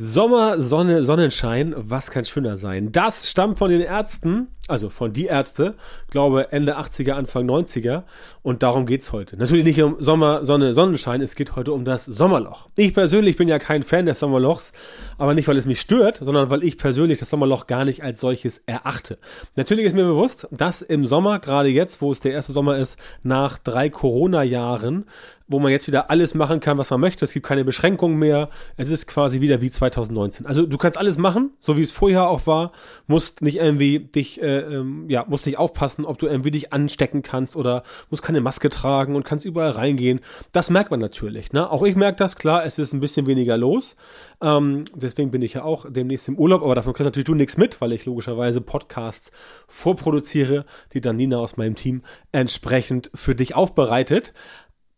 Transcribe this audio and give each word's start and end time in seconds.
Sommer, 0.00 0.60
Sonne, 0.62 1.02
Sonnenschein, 1.02 1.74
was 1.76 2.12
kann 2.12 2.24
schöner 2.24 2.56
sein? 2.56 2.92
Das 2.92 3.28
stammt 3.28 3.58
von 3.58 3.68
den 3.68 3.80
Ärzten, 3.80 4.46
also 4.68 4.90
von 4.90 5.12
die 5.12 5.26
Ärzte, 5.26 5.74
glaube 6.10 6.52
Ende 6.52 6.78
80er, 6.78 7.12
Anfang 7.12 7.48
90er 7.48 8.02
und 8.42 8.62
darum 8.62 8.86
geht's 8.86 9.12
heute. 9.12 9.36
Natürlich 9.36 9.64
nicht 9.64 9.82
um 9.82 9.96
Sommer, 9.98 10.44
Sonne, 10.44 10.74
Sonnenschein, 10.74 11.20
es 11.20 11.34
geht 11.34 11.56
heute 11.56 11.72
um 11.72 11.84
das 11.84 12.04
Sommerloch. 12.04 12.68
Ich 12.76 12.94
persönlich 12.94 13.36
bin 13.36 13.48
ja 13.48 13.58
kein 13.58 13.82
Fan 13.82 14.06
des 14.06 14.20
Sommerlochs, 14.20 14.72
aber 15.16 15.34
nicht, 15.34 15.48
weil 15.48 15.56
es 15.56 15.66
mich 15.66 15.80
stört, 15.80 16.18
sondern 16.22 16.50
weil 16.50 16.62
ich 16.62 16.78
persönlich 16.78 17.18
das 17.18 17.30
Sommerloch 17.30 17.66
gar 17.66 17.84
nicht 17.84 18.02
als 18.02 18.20
solches 18.20 18.62
erachte. 18.66 19.18
Natürlich 19.56 19.86
ist 19.86 19.96
mir 19.96 20.04
bewusst, 20.04 20.46
dass 20.50 20.82
im 20.82 21.04
Sommer, 21.04 21.38
gerade 21.38 21.68
jetzt, 21.68 22.00
wo 22.02 22.12
es 22.12 22.20
der 22.20 22.32
erste 22.32 22.52
Sommer 22.52 22.76
ist, 22.78 22.98
nach 23.22 23.58
drei 23.58 23.88
Corona-Jahren, 23.90 25.04
wo 25.48 25.58
man 25.58 25.72
jetzt 25.72 25.86
wieder 25.86 26.10
alles 26.10 26.34
machen 26.34 26.60
kann, 26.60 26.78
was 26.78 26.90
man 26.90 27.00
möchte. 27.00 27.24
Es 27.24 27.32
gibt 27.32 27.46
keine 27.46 27.64
Beschränkungen 27.64 28.18
mehr. 28.18 28.50
Es 28.76 28.90
ist 28.90 29.06
quasi 29.06 29.40
wieder 29.40 29.60
wie 29.62 29.70
2019. 29.70 30.46
Also 30.46 30.66
du 30.66 30.76
kannst 30.76 30.98
alles 30.98 31.16
machen, 31.16 31.52
so 31.58 31.76
wie 31.76 31.82
es 31.82 31.90
vorher 31.90 32.28
auch 32.28 32.46
war. 32.46 32.72
Musst 33.06 33.40
nicht 33.40 33.56
irgendwie 33.56 33.98
dich, 33.98 34.42
äh, 34.42 34.57
ähm, 34.60 35.08
ja, 35.08 35.24
musst 35.28 35.46
nicht 35.46 35.58
aufpassen, 35.58 36.04
ob 36.04 36.18
du 36.18 36.26
irgendwie 36.26 36.50
dich 36.50 36.72
anstecken 36.72 37.22
kannst 37.22 37.56
oder 37.56 37.82
musst 38.10 38.22
keine 38.22 38.40
Maske 38.40 38.68
tragen 38.68 39.16
und 39.16 39.24
kannst 39.24 39.44
überall 39.44 39.70
reingehen. 39.70 40.20
Das 40.52 40.70
merkt 40.70 40.90
man 40.90 41.00
natürlich. 41.00 41.52
Ne? 41.52 41.70
Auch 41.70 41.82
ich 41.82 41.96
merke 41.96 42.16
das, 42.16 42.36
klar, 42.36 42.64
es 42.64 42.78
ist 42.78 42.92
ein 42.92 43.00
bisschen 43.00 43.26
weniger 43.26 43.56
los. 43.56 43.96
Ähm, 44.40 44.84
deswegen 44.94 45.30
bin 45.30 45.42
ich 45.42 45.54
ja 45.54 45.64
auch 45.64 45.86
demnächst 45.88 46.28
im 46.28 46.38
Urlaub, 46.38 46.62
aber 46.62 46.74
davon 46.74 46.92
kriegst 46.92 47.06
natürlich 47.06 47.26
du 47.26 47.34
nichts 47.34 47.56
mit, 47.56 47.80
weil 47.80 47.92
ich 47.92 48.06
logischerweise 48.06 48.60
Podcasts 48.60 49.32
vorproduziere, 49.66 50.64
die 50.92 51.00
dann 51.00 51.16
Nina 51.16 51.38
aus 51.38 51.56
meinem 51.56 51.74
Team 51.74 52.02
entsprechend 52.32 53.10
für 53.14 53.34
dich 53.34 53.54
aufbereitet. 53.54 54.34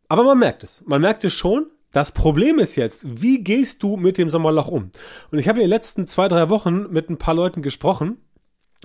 Aber 0.08 0.24
man 0.24 0.38
merkt 0.38 0.64
es. 0.64 0.82
Man 0.86 1.00
merkt 1.00 1.24
es 1.24 1.32
schon. 1.32 1.66
Das 1.92 2.12
Problem 2.12 2.60
ist 2.60 2.76
jetzt, 2.76 3.20
wie 3.20 3.42
gehst 3.42 3.82
du 3.82 3.96
mit 3.96 4.16
dem 4.16 4.30
Sommerloch 4.30 4.68
um? 4.68 4.90
Und 5.32 5.38
ich 5.38 5.48
habe 5.48 5.58
in 5.58 5.64
den 5.64 5.70
letzten 5.70 6.06
zwei, 6.06 6.28
drei 6.28 6.48
Wochen 6.48 6.86
mit 6.90 7.10
ein 7.10 7.16
paar 7.16 7.34
Leuten 7.34 7.62
gesprochen, 7.62 8.18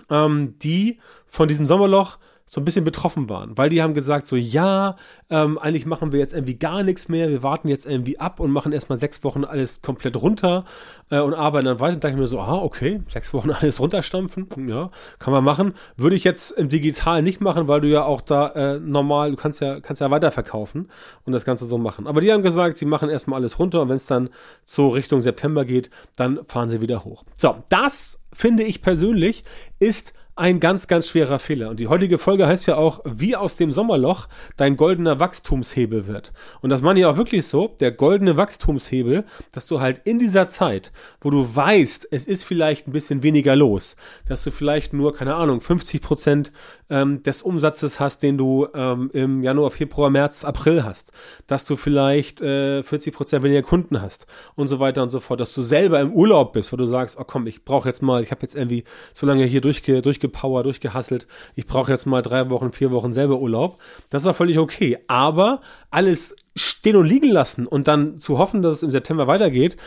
ähm, 0.10 0.58
die 0.60 1.00
von 1.26 1.48
diesem 1.48 1.66
Sommerloch 1.66 2.18
so 2.48 2.62
ein 2.62 2.66
bisschen 2.66 2.86
betroffen 2.86 3.28
waren, 3.28 3.58
weil 3.58 3.70
die 3.70 3.82
haben 3.82 3.96
gesagt 3.96 4.28
so, 4.28 4.36
ja, 4.36 4.98
ähm, 5.32 5.58
eigentlich 5.58 5.88
machen 5.88 6.12
wir 6.12 6.20
jetzt 6.20 6.34
irgendwie 6.34 6.60
gar 6.60 6.84
nichts 6.84 7.10
mehr, 7.10 7.28
wir 7.30 7.42
warten 7.42 7.68
jetzt 7.68 7.88
irgendwie 7.88 8.20
ab 8.20 8.40
und 8.40 8.52
machen 8.52 8.72
erstmal 8.72 9.00
sechs 9.00 9.24
Wochen 9.24 9.44
alles 9.44 9.82
komplett 9.82 10.16
runter 10.16 10.64
äh, 11.10 11.20
und 11.20 11.34
arbeiten 11.34 11.66
dann 11.66 11.80
weiter. 11.80 11.96
Und 11.96 12.04
dachte 12.04 12.14
ich 12.14 12.20
mir 12.20 12.28
so, 12.28 12.40
ah, 12.40 12.62
okay, 12.62 13.02
sechs 13.08 13.34
Wochen 13.34 13.50
alles 13.62 13.80
runterstampfen, 13.80 14.48
ja, 14.68 14.92
kann 15.18 15.34
man 15.34 15.44
machen. 15.44 15.74
Würde 15.98 16.16
ich 16.16 16.24
jetzt 16.24 16.52
im 16.52 16.70
Digital 16.70 17.24
nicht 17.24 17.42
machen, 17.42 17.68
weil 17.68 17.82
du 17.82 17.88
ja 17.88 18.04
auch 18.04 18.22
da 18.22 18.50
äh, 18.50 18.80
normal, 18.80 19.32
du 19.32 19.38
kannst 19.38 19.60
ja, 19.62 19.80
kannst 19.80 20.02
ja 20.02 20.12
weiterverkaufen 20.12 20.92
und 21.26 21.34
das 21.34 21.46
Ganze 21.46 21.66
so 21.66 21.80
machen. 21.80 22.06
Aber 22.06 22.22
die 22.22 22.32
haben 22.32 22.44
gesagt, 22.44 22.78
sie 22.78 22.86
machen 22.86 23.10
erstmal 23.10 23.40
alles 23.40 23.58
runter 23.58 23.82
und 23.82 23.90
wenn 23.90 23.96
es 23.96 24.06
dann 24.06 24.30
so 24.64 24.90
Richtung 24.90 25.20
September 25.20 25.66
geht, 25.66 25.90
dann 26.16 26.46
fahren 26.46 26.70
sie 26.70 26.80
wieder 26.80 27.06
hoch. 27.06 27.24
So, 27.36 27.56
das 27.70 28.22
finde 28.32 28.64
ich 28.64 28.84
persönlich 28.84 29.46
ist 29.80 30.14
ein 30.38 30.60
ganz, 30.60 30.88
ganz 30.88 31.10
schwerer 31.10 31.40
Fehler. 31.40 31.70
Und 31.70 31.80
die 31.80 31.88
heutige 31.88 32.18
Folge 32.18 32.46
heißt 32.46 32.68
ja 32.68 32.76
auch, 32.76 33.00
wie 33.06 33.38
aus 33.38 33.56
dem 33.56 33.72
Sommerloch 33.72 34.28
dein 34.58 34.76
goldener 34.76 35.20
Wachstumshebel 35.20 36.08
wird. 36.08 36.34
Und 36.62 36.72
das 36.72 36.82
meine 36.82 37.00
ich 37.00 37.06
auch 37.06 37.16
wirklich 37.16 37.48
so, 37.48 37.70
der 37.80 37.92
goldene 37.92 38.36
Wachstumshebel, 38.36 39.24
dass 39.54 39.66
du 39.68 39.80
halt 39.80 40.02
in 40.04 40.20
dieser 40.20 40.50
Zeit, 40.50 40.92
wo 41.22 41.30
du 41.30 41.56
weißt, 41.56 42.10
es 42.12 42.28
ist 42.28 42.44
vielleicht 42.44 42.88
ein 42.88 42.92
bisschen 42.92 43.24
weniger 43.24 43.56
los, 43.56 43.96
dass 44.28 44.44
du 44.44 44.52
vielleicht 44.52 44.92
nur, 44.92 45.16
keine 45.16 45.36
Ahnung, 45.36 45.62
50 45.62 46.02
Prozent 46.02 46.52
ähm, 46.90 47.24
des 47.24 47.42
Umsatzes 47.42 48.02
hast, 48.02 48.22
den 48.22 48.38
du 48.38 48.68
ähm, 48.74 49.10
im 49.14 49.42
Januar, 49.42 49.72
Februar, 49.72 50.10
März, 50.10 50.44
April 50.44 50.84
hast, 50.84 51.14
dass 51.48 51.66
du 51.66 51.78
vielleicht 51.78 52.42
äh, 52.42 52.84
40 52.84 53.14
Prozent 53.14 53.44
weniger 53.44 53.64
Kunden 53.64 54.02
hast 54.02 54.28
und 54.56 54.68
so 54.68 54.82
weiter 54.82 55.02
und 55.02 55.12
so 55.12 55.22
fort, 55.22 55.40
dass 55.40 55.54
du 55.54 55.62
selber 55.62 56.02
im 56.02 56.12
Urlaub 56.12 56.52
bist, 56.52 56.74
wo 56.74 56.78
du 56.78 56.86
sagst, 56.86 57.18
oh 57.18 57.24
komm, 57.26 57.48
ich 57.48 57.64
brauche 57.64 57.88
jetzt 57.88 58.02
mal, 58.02 58.22
ich 58.22 58.32
habe 58.32 58.42
jetzt 58.42 58.56
irgendwie 58.56 58.84
so 59.14 59.26
lange 59.26 59.46
hier 59.46 59.62
durchge, 59.62 60.02
durchge 60.02 60.25
durchgepowert, 60.26 60.66
durchgehasselt. 60.66 61.28
Ich 61.56 61.66
brauche 61.66 61.92
jetzt 61.92 62.06
mal 62.06 62.22
drei 62.22 62.50
Wochen, 62.50 62.72
vier 62.72 62.92
Wochen 62.92 63.12
selber 63.12 63.40
Urlaub. 63.40 63.80
Das 64.10 64.26
auch 64.26 64.36
völlig 64.36 64.60
okay. 64.60 64.98
Aber 65.08 65.62
alles 65.90 66.36
stehen 66.56 66.96
und 66.96 67.06
liegen 67.06 67.30
lassen 67.30 67.68
und 67.68 67.88
dann 67.88 68.18
zu 68.18 68.38
hoffen, 68.38 68.62
dass 68.62 68.78
es 68.78 68.84
im 68.84 68.92
September 68.92 69.28
weitergeht, 69.28 69.78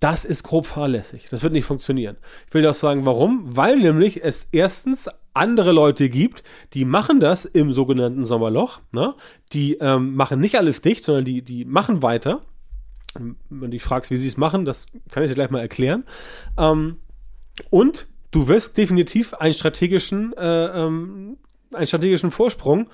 das 0.00 0.24
ist 0.24 0.44
grob 0.44 0.66
fahrlässig. 0.66 1.26
Das 1.30 1.42
wird 1.42 1.52
nicht 1.52 1.64
funktionieren. 1.64 2.16
Ich 2.46 2.54
will 2.54 2.62
dir 2.62 2.70
auch 2.70 2.74
sagen, 2.74 3.04
warum? 3.04 3.44
Weil 3.56 3.78
nämlich 3.78 4.22
es 4.22 4.48
erstens 4.52 5.08
andere 5.34 5.72
Leute 5.72 6.08
gibt, 6.08 6.44
die 6.74 6.84
machen 6.84 7.20
das 7.20 7.44
im 7.44 7.72
sogenannten 7.72 8.24
Sommerloch. 8.24 8.80
Ne? 8.92 9.14
Die 9.52 9.74
ähm, 9.74 10.14
machen 10.14 10.40
nicht 10.40 10.56
alles 10.56 10.82
dicht, 10.82 11.04
sondern 11.04 11.24
die, 11.24 11.42
die 11.42 11.64
machen 11.64 12.02
weiter. 12.02 12.42
Wenn 13.14 13.36
du 13.48 13.68
dich 13.68 13.82
fragst, 13.82 14.10
wie 14.10 14.16
sie 14.16 14.28
es 14.28 14.36
machen, 14.36 14.64
das 14.64 14.86
kann 15.10 15.24
ich 15.24 15.30
dir 15.30 15.34
gleich 15.34 15.50
mal 15.50 15.60
erklären. 15.60 16.04
Ähm, 16.56 16.98
und 17.70 18.06
du 18.30 18.48
wirst 18.48 18.76
definitiv 18.76 19.34
einen 19.34 19.54
strategischen, 19.54 20.32
äh, 20.36 20.84
ähm, 20.84 21.38
einen 21.72 21.86
strategischen 21.86 22.30
Vorsprung 22.30 22.88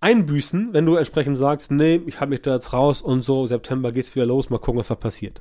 einbüßen, 0.00 0.74
wenn 0.74 0.84
du 0.84 0.96
entsprechend 0.96 1.38
sagst, 1.38 1.70
nee, 1.70 2.00
ich 2.06 2.20
habe 2.20 2.30
mich 2.30 2.42
da 2.42 2.54
jetzt 2.54 2.72
raus 2.72 3.00
und 3.00 3.22
so, 3.22 3.46
September 3.46 3.92
geht's 3.92 4.14
wieder 4.14 4.26
los, 4.26 4.50
mal 4.50 4.58
gucken, 4.58 4.78
was 4.78 4.88
da 4.88 4.94
passiert. 4.94 5.40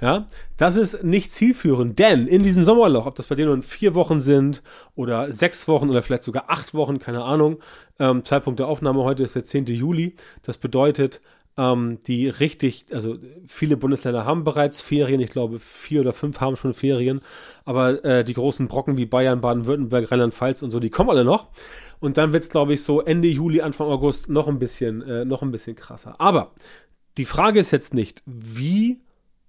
Ja, 0.00 0.26
das 0.56 0.76
ist 0.76 1.02
nicht 1.02 1.32
zielführend, 1.32 1.98
denn 1.98 2.28
in 2.28 2.42
diesem 2.42 2.62
Sommerloch, 2.62 3.06
ob 3.06 3.16
das 3.16 3.26
bei 3.26 3.34
dir 3.34 3.46
nur 3.46 3.60
vier 3.62 3.94
Wochen 3.96 4.20
sind 4.20 4.62
oder 4.94 5.32
sechs 5.32 5.66
Wochen 5.66 5.90
oder 5.90 6.02
vielleicht 6.02 6.22
sogar 6.22 6.44
acht 6.48 6.72
Wochen, 6.72 7.00
keine 7.00 7.24
Ahnung, 7.24 7.58
ähm, 7.98 8.22
Zeitpunkt 8.22 8.60
der 8.60 8.68
Aufnahme 8.68 9.02
heute 9.02 9.24
ist 9.24 9.34
der 9.34 9.44
10. 9.44 9.66
Juli, 9.66 10.14
das 10.42 10.56
bedeutet, 10.56 11.20
ähm, 11.56 11.98
die 12.06 12.28
richtig, 12.28 12.86
also 12.92 13.16
viele 13.46 13.76
Bundesländer 13.76 14.24
haben 14.24 14.44
bereits 14.44 14.80
Ferien, 14.80 15.20
ich 15.20 15.30
glaube 15.30 15.58
vier 15.58 16.02
oder 16.02 16.12
fünf 16.12 16.40
haben 16.40 16.56
schon 16.56 16.74
Ferien, 16.74 17.20
aber 17.64 18.04
äh, 18.04 18.24
die 18.24 18.34
großen 18.34 18.68
Brocken 18.68 18.96
wie 18.96 19.06
Bayern, 19.06 19.40
Baden-Württemberg, 19.40 20.10
Rheinland-Pfalz 20.10 20.62
und 20.62 20.70
so, 20.70 20.80
die 20.80 20.90
kommen 20.90 21.10
alle 21.10 21.24
noch. 21.24 21.48
Und 21.98 22.18
dann 22.18 22.32
wird's, 22.32 22.50
glaube 22.50 22.74
ich, 22.74 22.82
so 22.82 23.00
Ende 23.00 23.28
Juli, 23.28 23.62
Anfang 23.62 23.88
August 23.88 24.28
noch 24.28 24.48
ein 24.48 24.58
bisschen, 24.58 25.02
äh, 25.02 25.24
noch 25.24 25.42
ein 25.42 25.50
bisschen 25.50 25.76
krasser. 25.76 26.20
Aber 26.20 26.52
die 27.16 27.24
Frage 27.24 27.58
ist 27.58 27.70
jetzt 27.70 27.94
nicht, 27.94 28.22
wie, 28.26 29.00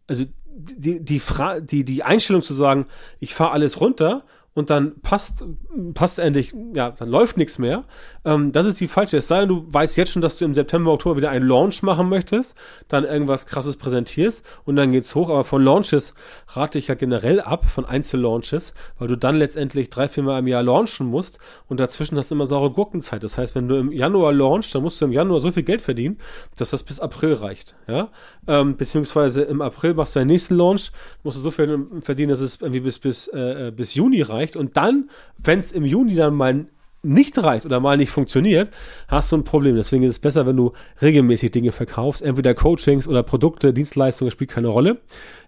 also 0.08 0.24
die, 0.58 1.04
die, 1.04 1.22
die, 1.62 1.86
die 1.86 2.04
Einstellung 2.04 2.42
zu 2.42 2.54
sagen, 2.54 2.88
ich 3.20 3.34
fahre 3.34 3.52
alles 3.52 3.82
runter 3.82 4.24
und 4.58 4.72
dann 4.72 5.00
passt, 5.02 5.46
passt 5.94 6.18
endlich, 6.18 6.52
ja, 6.74 6.90
dann 6.90 7.10
läuft 7.10 7.38
nichts 7.38 7.60
mehr. 7.60 7.84
Ähm, 8.26 8.52
das 8.52 8.66
ist 8.66 8.82
die 8.82 8.88
falsche. 8.88 9.18
Es 9.18 9.28
sei 9.28 9.42
denn, 9.42 9.50
du 9.50 9.68
weißt 9.70 9.96
jetzt 9.98 10.14
schon, 10.14 10.24
dass 10.24 10.40
du 10.40 10.46
im 10.46 10.56
September, 10.56 10.94
Oktober 10.94 11.16
wieder 11.16 11.30
einen 11.30 11.48
Launch 11.48 11.84
machen 11.84 12.10
möchtest, 12.10 12.58
dann 12.88 13.04
irgendwas 13.04 13.46
krasses 13.46 13.78
präsentierst 13.78 14.44
und 14.66 14.76
dann 14.76 14.92
geht's 14.92 15.14
hoch. 15.14 15.30
Aber 15.30 15.44
von 15.44 15.64
Launches 15.64 16.16
rate 16.48 16.80
ich 16.80 16.88
ja 16.88 16.96
generell 16.96 17.40
ab, 17.40 17.66
von 17.66 17.86
Einzellaunches, 17.86 18.74
weil 18.98 19.08
du 19.08 19.16
dann 19.16 19.36
letztendlich 19.36 19.92
drei, 19.92 20.08
vier 20.10 20.24
Mal 20.24 20.40
im 20.40 20.48
Jahr 20.48 20.64
launchen 20.64 21.06
musst 21.06 21.38
und 21.68 21.80
dazwischen 21.80 22.18
hast 22.18 22.32
du 22.32 22.36
immer 22.36 22.48
saure 22.48 22.72
Gurkenzeit. 22.72 23.24
Das 23.24 23.38
heißt, 23.38 23.54
wenn 23.54 23.68
du 23.68 23.76
im 23.76 23.92
Januar 23.92 24.34
launchst, 24.34 24.74
dann 24.74 24.82
musst 24.82 25.00
du 25.00 25.06
im 25.06 25.12
Januar 25.12 25.40
so 25.40 25.52
viel 25.52 25.62
Geld 25.62 25.84
verdienen, 25.84 26.18
dass 26.56 26.72
das 26.72 26.82
bis 26.82 27.00
April 27.00 27.34
reicht. 27.34 27.76
Ja? 27.88 28.10
Ähm, 28.48 28.76
beziehungsweise 28.76 29.44
im 29.44 29.62
April 29.62 29.94
machst 29.94 30.16
du 30.16 30.20
deinen 30.20 30.30
nächsten 30.30 30.56
Launch, 30.56 30.92
musst 31.22 31.38
du 31.38 31.42
so 31.42 31.52
viel 31.52 31.86
verdienen, 32.02 32.30
dass 32.30 32.40
es 32.40 32.60
irgendwie 32.60 32.80
bis, 32.80 32.98
bis, 32.98 33.28
äh, 33.28 33.72
bis 33.76 33.94
Juni 33.94 34.24
reicht 34.24 34.47
reicht. 34.48 34.56
Und 34.56 34.78
dann, 34.78 35.10
wenn 35.38 35.60
es 35.60 35.72
im 35.72 35.86
Juni 35.86 36.16
dann 36.16 36.36
mal 36.36 36.66
nicht 37.04 37.38
reicht 37.42 37.66
oder 37.66 37.80
mal 37.80 37.96
nicht 37.96 38.10
funktioniert, 38.10 38.70
hast 39.08 39.32
du 39.32 39.38
ein 39.38 39.44
Problem. 39.44 39.76
Deswegen 39.76 40.04
ist 40.04 40.12
es 40.12 40.20
besser, 40.20 40.46
wenn 40.46 40.58
du 40.58 40.74
regelmäßig 41.02 41.52
Dinge 41.52 41.72
verkaufst. 41.72 42.22
Entweder 42.22 42.54
Coachings 42.54 43.08
oder 43.08 43.24
Produkte, 43.24 43.72
Dienstleistungen 43.72 44.32
spielt 44.32 44.50
keine 44.50 44.68
Rolle. 44.68 45.00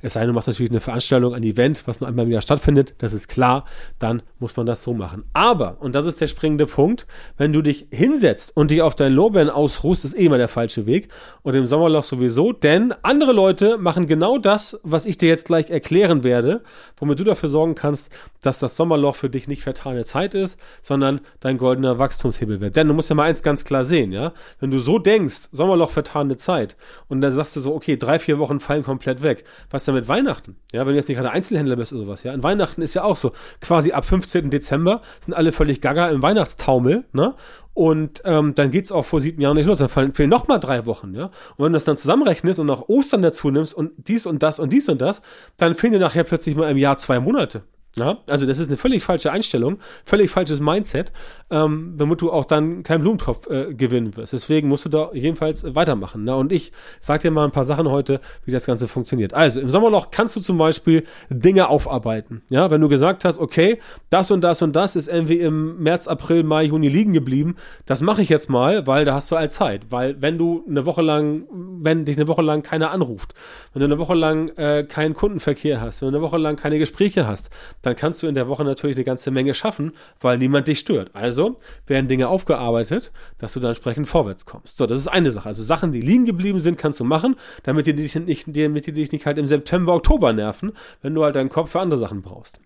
Es 0.02 0.14
sei 0.14 0.22
denn, 0.22 0.30
du 0.30 0.34
machst 0.34 0.48
natürlich 0.48 0.72
eine 0.72 0.80
Veranstaltung, 0.80 1.34
ein 1.34 1.44
Event, 1.44 1.86
was 1.86 2.00
nur 2.00 2.08
einmal 2.08 2.26
im 2.26 2.32
Jahr 2.32 2.42
stattfindet. 2.42 2.96
Das 3.00 3.14
ist 3.14 3.28
klar. 3.28 3.66
Dann 3.98 4.22
muss 4.40 4.56
man 4.56 4.66
das 4.66 4.84
so 4.84 4.94
machen. 4.94 5.26
Aber, 5.34 5.78
und 5.80 5.96
das 5.96 6.06
ist 6.06 6.22
der 6.22 6.28
springende 6.28 6.66
Punkt, 6.66 7.06
wenn 7.38 7.54
du 7.54 7.62
dich 7.62 7.88
hinsetzt 7.92 8.56
und 8.56 8.72
dich 8.72 8.82
auf 8.82 8.96
deinen 8.96 9.14
Lorbeeren 9.14 9.50
ausruhst, 9.50 10.06
ist 10.06 10.18
eh 10.18 10.26
immer 10.26 10.38
der 10.38 10.48
falsche 10.48 10.86
Weg. 10.86 11.10
Und 11.44 11.56
im 11.56 11.66
Sommerloch 11.66 12.04
sowieso, 12.04 12.54
denn 12.54 12.94
andere 13.02 13.34
Leute 13.34 13.78
machen 13.78 14.08
genau 14.08 14.38
das, 14.38 14.80
was 14.84 15.06
ich 15.06 15.18
dir 15.18 15.30
jetzt 15.30 15.46
gleich 15.46 15.70
erklären 15.70 16.24
werde, 16.24 16.64
womit 16.98 17.20
du 17.20 17.24
dafür 17.24 17.50
sorgen 17.50 17.76
kannst, 17.76 18.16
dass 18.42 18.60
das 18.60 18.76
Sommerloch 18.76 19.16
für 19.16 19.30
dich 19.30 19.48
nicht 19.48 19.64
vertane 19.64 20.04
Zeit 20.06 20.34
ist, 20.34 20.60
sondern 20.82 21.22
dein 21.40 21.58
goldener 21.58 22.00
Wachstumshebel 22.00 22.62
wird. 22.62 22.76
Denn 22.76 22.88
du 22.88 22.94
musst 22.94 23.10
ja 23.10 23.16
mal 23.16 23.24
eins 23.24 23.44
ganz 23.44 23.66
klar 23.66 23.84
sehen, 23.84 24.12
ja. 24.12 24.34
Wenn 24.60 24.72
du 24.72 24.80
so 24.80 25.00
denkst, 25.00 25.50
Sommerloch 25.52 25.92
vertane 25.92 26.38
Zeit, 26.38 26.78
und 27.08 27.22
dann 27.22 27.32
sagst 27.32 27.56
du 27.56 27.60
so, 27.60 27.74
okay, 27.76 27.98
drei, 27.98 28.20
vier 28.20 28.40
Wochen 28.40 28.60
fallen 28.60 28.84
komplett 28.84 29.22
weg. 29.22 29.44
Was 29.70 29.86
denn 29.86 29.96
mit 29.96 30.08
Weihnachten? 30.08 30.56
Ja, 30.72 30.86
wenn 30.86 30.94
du 30.94 30.96
jetzt 30.96 31.10
nicht 31.10 31.18
gerade 31.18 31.32
Einzelhändler 31.32 31.76
bist 31.76 31.92
oder 31.92 32.06
sowas, 32.06 32.24
ja. 32.24 32.34
In 32.34 32.44
Weihnachten 32.44 32.82
ist 32.82 32.94
ja 32.94 33.04
auch 33.04 33.16
so, 33.16 33.34
quasi 33.60 33.92
ab 33.92 34.06
15. 34.06 34.29
Dezember 34.50 35.02
sind 35.20 35.34
alle 35.34 35.52
völlig 35.52 35.82
gaga 35.82 36.10
im 36.10 36.22
Weihnachtstaumel, 36.22 37.06
ne? 37.14 37.36
Und 37.74 38.22
ähm, 38.26 38.56
dann 38.56 38.72
geht's 38.72 38.92
auch 38.92 39.06
vor 39.06 39.22
sieben 39.22 39.42
Jahren 39.42 39.56
nicht 39.56 39.66
los. 39.66 39.80
Dann 39.80 39.88
fallen, 39.88 40.14
fehlen 40.14 40.30
noch 40.30 40.48
mal 40.48 40.58
drei 40.60 40.86
Wochen, 40.86 41.14
ja. 41.14 41.26
Und 41.26 41.66
wenn 41.66 41.72
du 41.72 41.78
das 41.78 41.86
dann 41.86 41.98
zusammenrechnest 41.98 42.60
und 42.60 42.68
noch 42.68 42.90
Ostern 42.90 43.22
dazu 43.22 43.52
nimmst 43.52 43.74
und 43.74 43.92
dies 43.98 44.26
und 44.26 44.44
das 44.44 44.60
und 44.60 44.74
dies 44.74 44.90
und 44.90 45.00
das, 45.02 45.22
dann 45.58 45.76
fehlen 45.76 45.94
dir 45.94 46.00
nachher 46.00 46.24
plötzlich 46.24 46.56
mal 46.56 46.70
im 46.70 46.78
Jahr 46.78 46.98
zwei 46.98 47.20
Monate. 47.20 47.64
Ja, 47.98 48.20
also 48.30 48.46
das 48.46 48.60
ist 48.60 48.68
eine 48.68 48.78
völlig 48.78 49.04
falsche 49.04 49.32
Einstellung, 49.32 49.80
völlig 50.06 50.30
falsches 50.30 50.60
Mindset, 50.60 51.12
ähm, 51.50 51.96
womit 51.98 52.22
du 52.22 52.32
auch 52.32 52.46
dann 52.46 52.84
keinen 52.84 53.02
Blumentopf 53.02 53.50
äh, 53.50 53.74
gewinnen 53.74 54.16
wirst. 54.16 54.32
Deswegen 54.32 54.68
musst 54.68 54.86
du 54.86 54.90
da 54.90 55.10
jedenfalls 55.14 55.76
weitermachen. 55.76 56.24
Ne? 56.24 56.36
Und 56.36 56.52
ich 56.52 56.72
sage 57.00 57.24
dir 57.24 57.32
mal 57.32 57.46
ein 57.46 57.52
paar 57.52 57.66
Sachen 57.66 57.90
heute, 57.90 58.22
wie 58.46 58.52
das 58.52 58.68
Ganze 58.68 58.88
funktioniert. 58.88 59.34
Also 59.34 59.60
im 59.60 59.72
Sommerloch 59.72 60.12
kannst 60.12 60.36
du 60.36 60.40
zum 60.40 60.60
Beispiel 60.60 61.04
Dinge 61.30 61.68
aufarbeiten. 61.68 62.44
Ja, 62.50 62.70
wenn 62.70 62.80
du 62.80 62.90
gesagt 62.90 63.26
hast, 63.26 63.40
okay, 63.40 63.80
das 64.12 64.30
und 64.30 64.42
das 64.42 64.62
und 64.62 64.76
das 64.76 64.96
ist 64.96 65.08
irgendwie 65.08 65.40
im 65.40 65.82
März, 65.82 66.08
April, 66.08 66.44
Mai, 66.44 66.66
Juni 66.66 66.90
liegen 66.90 67.14
geblieben, 67.14 67.56
das 67.88 68.02
mache 68.02 68.22
ich 68.22 68.30
jetzt 68.30 68.50
mal, 68.50 68.86
weil 68.86 69.04
da 69.04 69.16
hast 69.16 69.32
du 69.32 69.36
halt 69.36 69.52
Zeit. 69.52 69.92
Weil 69.92 70.22
wenn 70.22 70.38
du 70.38 70.64
eine 70.70 70.86
Woche 70.86 71.02
lang, 71.02 71.48
wenn 71.82 72.06
dich 72.06 72.18
eine 72.18 72.28
Woche 72.28 72.44
lang 72.44 72.62
keiner 72.62 72.92
anruft, 72.92 73.34
wenn 73.74 73.80
du 73.80 73.86
eine 73.88 73.98
Woche 73.98 74.16
lang 74.16 74.50
äh, 74.58 74.86
keinen 74.88 75.16
Kundenverkehr 75.16 75.82
hast, 75.82 76.02
wenn 76.02 76.12
du 76.12 76.18
eine 76.18 76.26
Woche 76.26 76.38
lang 76.38 76.56
keine 76.56 76.78
Gespräche 76.78 77.26
hast, 77.26 77.50
dann 77.82 77.96
kannst 77.96 78.22
du 78.24 78.28
in 78.28 78.36
der 78.36 78.48
Woche 78.48 78.64
natürlich 78.64 78.98
eine 78.98 79.06
ganze 79.06 79.32
Menge 79.32 79.54
schaffen, 79.54 79.94
weil 80.20 80.38
niemand 80.38 80.68
dich 80.68 80.80
stört. 80.80 81.12
Also 81.14 81.58
werden 81.88 82.08
Dinge 82.08 82.28
aufgearbeitet, 82.28 83.12
dass 83.38 83.54
du 83.54 83.60
dann 83.60 83.70
entsprechend 83.70 84.08
vorwärts 84.08 84.46
kommst. 84.46 84.78
So, 84.78 84.86
das 84.86 85.00
ist 85.00 85.08
eine 85.08 85.32
Sache. 85.32 85.48
Also 85.48 85.64
Sachen, 85.64 85.92
die 85.92 86.02
liegen 86.02 86.26
geblieben 86.26 86.60
sind, 86.60 86.78
kannst 86.78 87.00
du 87.00 87.04
machen, 87.04 87.36
damit 87.64 87.88
die 87.88 87.96
dich 87.96 88.16
nicht, 88.16 88.46
damit 88.48 88.88
die 88.88 88.94
dich 88.94 89.12
nicht 89.12 89.26
halt 89.26 89.38
im 89.38 89.46
September, 89.46 89.94
Oktober 89.94 90.34
nerven, 90.34 90.74
wenn 91.02 91.14
du 91.14 91.24
halt 91.24 91.36
deinen 91.36 91.50
Kopf 91.50 91.72
für 91.72 91.80
andere 91.80 92.00
Sachen 92.00 92.22
brauchst. 92.22 92.60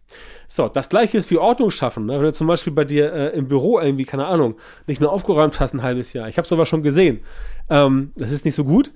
So, 0.48 0.68
das 0.68 0.89
gleiche 0.89 1.18
ist 1.18 1.31
wie 1.31 1.38
Ordnung 1.38 1.71
schaffen. 1.71 2.06
Ne? 2.06 2.13
Wenn 2.13 2.25
du 2.25 2.33
zum 2.33 2.48
Beispiel 2.48 2.74
bei 2.74 2.86
dir 2.86 3.12
äh, 3.13 3.38
im 3.38 3.48
Büro 3.48 3.80
irgendwie, 3.80 4.06
keine 4.06 4.25
Ahnung, 4.25 4.56
nicht 4.88 5.01
mehr 5.01 5.12
aufgeräumt 5.12 5.60
hast 5.60 5.74
ein 5.74 5.81
halbes 5.81 6.13
Jahr. 6.13 6.27
Ich 6.27 6.38
habe 6.38 6.48
sowas 6.48 6.68
schon 6.68 6.83
gesehen. 6.83 7.21
Ähm, 7.69 8.12
das 8.15 8.31
ist 8.31 8.45
nicht 8.45 8.56
so 8.56 8.63
gut, 8.63 8.92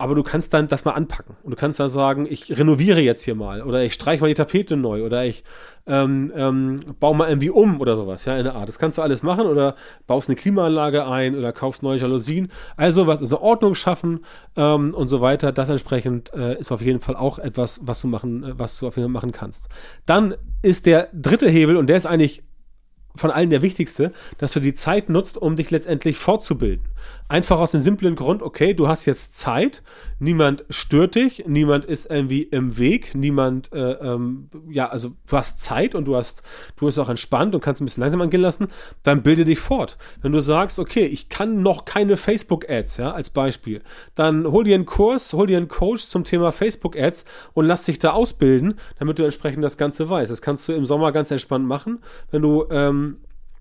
aber 0.00 0.14
du 0.14 0.22
kannst 0.22 0.54
dann 0.54 0.66
das 0.66 0.86
mal 0.86 0.92
anpacken 0.92 1.36
und 1.42 1.50
du 1.50 1.56
kannst 1.56 1.78
dann 1.78 1.90
sagen, 1.90 2.26
ich 2.28 2.56
renoviere 2.58 3.00
jetzt 3.00 3.22
hier 3.22 3.34
mal 3.34 3.62
oder 3.62 3.82
ich 3.82 3.92
streiche 3.92 4.22
mal 4.22 4.28
die 4.28 4.34
Tapete 4.34 4.76
neu 4.76 5.04
oder 5.04 5.26
ich 5.26 5.44
ähm, 5.86 6.32
ähm, 6.34 6.76
baue 6.98 7.14
mal 7.14 7.28
irgendwie 7.28 7.50
um 7.50 7.80
oder 7.82 7.96
sowas, 7.96 8.24
ja, 8.24 8.38
in 8.38 8.44
der 8.44 8.54
Art. 8.54 8.66
Das 8.66 8.78
kannst 8.78 8.96
du 8.96 9.02
alles 9.02 9.22
machen 9.22 9.46
oder 9.46 9.74
baust 10.06 10.28
eine 10.28 10.36
Klimaanlage 10.36 11.06
ein 11.06 11.36
oder 11.36 11.52
kaufst 11.52 11.82
neue 11.82 11.98
Jalousien. 11.98 12.50
Also 12.78 13.06
was, 13.06 13.20
also 13.20 13.40
Ordnung 13.40 13.74
schaffen 13.74 14.24
ähm, 14.56 14.94
und 14.94 15.08
so 15.08 15.20
weiter. 15.20 15.52
Das 15.52 15.68
entsprechend 15.68 16.32
äh, 16.32 16.58
ist 16.58 16.72
auf 16.72 16.80
jeden 16.80 17.00
Fall 17.00 17.16
auch 17.16 17.38
etwas, 17.38 17.80
was 17.82 18.00
du 18.00 18.08
machen, 18.08 18.42
äh, 18.42 18.58
was 18.58 18.78
du 18.78 18.86
auf 18.86 18.96
jeden 18.96 19.06
Fall 19.06 19.12
machen 19.12 19.32
kannst. 19.32 19.68
Dann 20.06 20.34
ist 20.62 20.86
der 20.86 21.08
dritte 21.12 21.50
Hebel 21.50 21.76
und 21.76 21.88
der 21.88 21.98
ist 21.98 22.06
eigentlich 22.06 22.42
von 23.16 23.30
allen 23.30 23.50
der 23.50 23.62
wichtigste, 23.62 24.12
dass 24.38 24.52
du 24.52 24.60
die 24.60 24.74
Zeit 24.74 25.08
nutzt, 25.08 25.36
um 25.36 25.56
dich 25.56 25.70
letztendlich 25.70 26.16
fortzubilden. 26.16 26.84
Einfach 27.28 27.58
aus 27.58 27.70
dem 27.70 27.80
simplen 27.80 28.16
Grund, 28.16 28.42
okay, 28.42 28.74
du 28.74 28.88
hast 28.88 29.06
jetzt 29.06 29.36
Zeit, 29.36 29.82
niemand 30.18 30.64
stört 30.68 31.14
dich, 31.14 31.44
niemand 31.46 31.84
ist 31.84 32.10
irgendwie 32.10 32.42
im 32.42 32.76
Weg, 32.78 33.14
niemand, 33.14 33.72
äh, 33.72 33.92
ähm, 33.92 34.50
ja, 34.68 34.88
also 34.88 35.12
du 35.26 35.36
hast 35.36 35.60
Zeit 35.60 35.94
und 35.94 36.06
du 36.06 36.16
hast, 36.16 36.42
du 36.76 36.86
bist 36.86 36.98
auch 36.98 37.08
entspannt 37.08 37.54
und 37.54 37.60
kannst 37.60 37.80
ein 37.80 37.84
bisschen 37.84 38.00
langsam 38.00 38.20
angehen 38.20 38.40
lassen, 38.40 38.68
dann 39.02 39.22
bilde 39.22 39.44
dich 39.44 39.60
fort. 39.60 39.96
Wenn 40.22 40.32
du 40.32 40.40
sagst, 40.40 40.78
okay, 40.78 41.06
ich 41.06 41.28
kann 41.28 41.62
noch 41.62 41.84
keine 41.84 42.16
Facebook-Ads, 42.16 42.96
ja, 42.98 43.12
als 43.12 43.30
Beispiel, 43.30 43.82
dann 44.14 44.46
hol 44.46 44.64
dir 44.64 44.74
einen 44.74 44.86
Kurs, 44.86 45.32
hol 45.32 45.46
dir 45.46 45.56
einen 45.56 45.68
Coach 45.68 46.04
zum 46.04 46.24
Thema 46.24 46.52
Facebook-Ads 46.52 47.24
und 47.52 47.64
lass 47.64 47.84
dich 47.84 47.98
da 47.98 48.10
ausbilden, 48.10 48.74
damit 48.98 49.18
du 49.18 49.22
entsprechend 49.22 49.64
das 49.64 49.76
Ganze 49.76 50.10
weißt. 50.10 50.30
Das 50.30 50.42
kannst 50.42 50.68
du 50.68 50.72
im 50.72 50.84
Sommer 50.84 51.12
ganz 51.12 51.30
entspannt 51.30 51.66
machen, 51.66 52.00
wenn 52.30 52.42
du 52.42 52.66
ähm, 52.70 53.09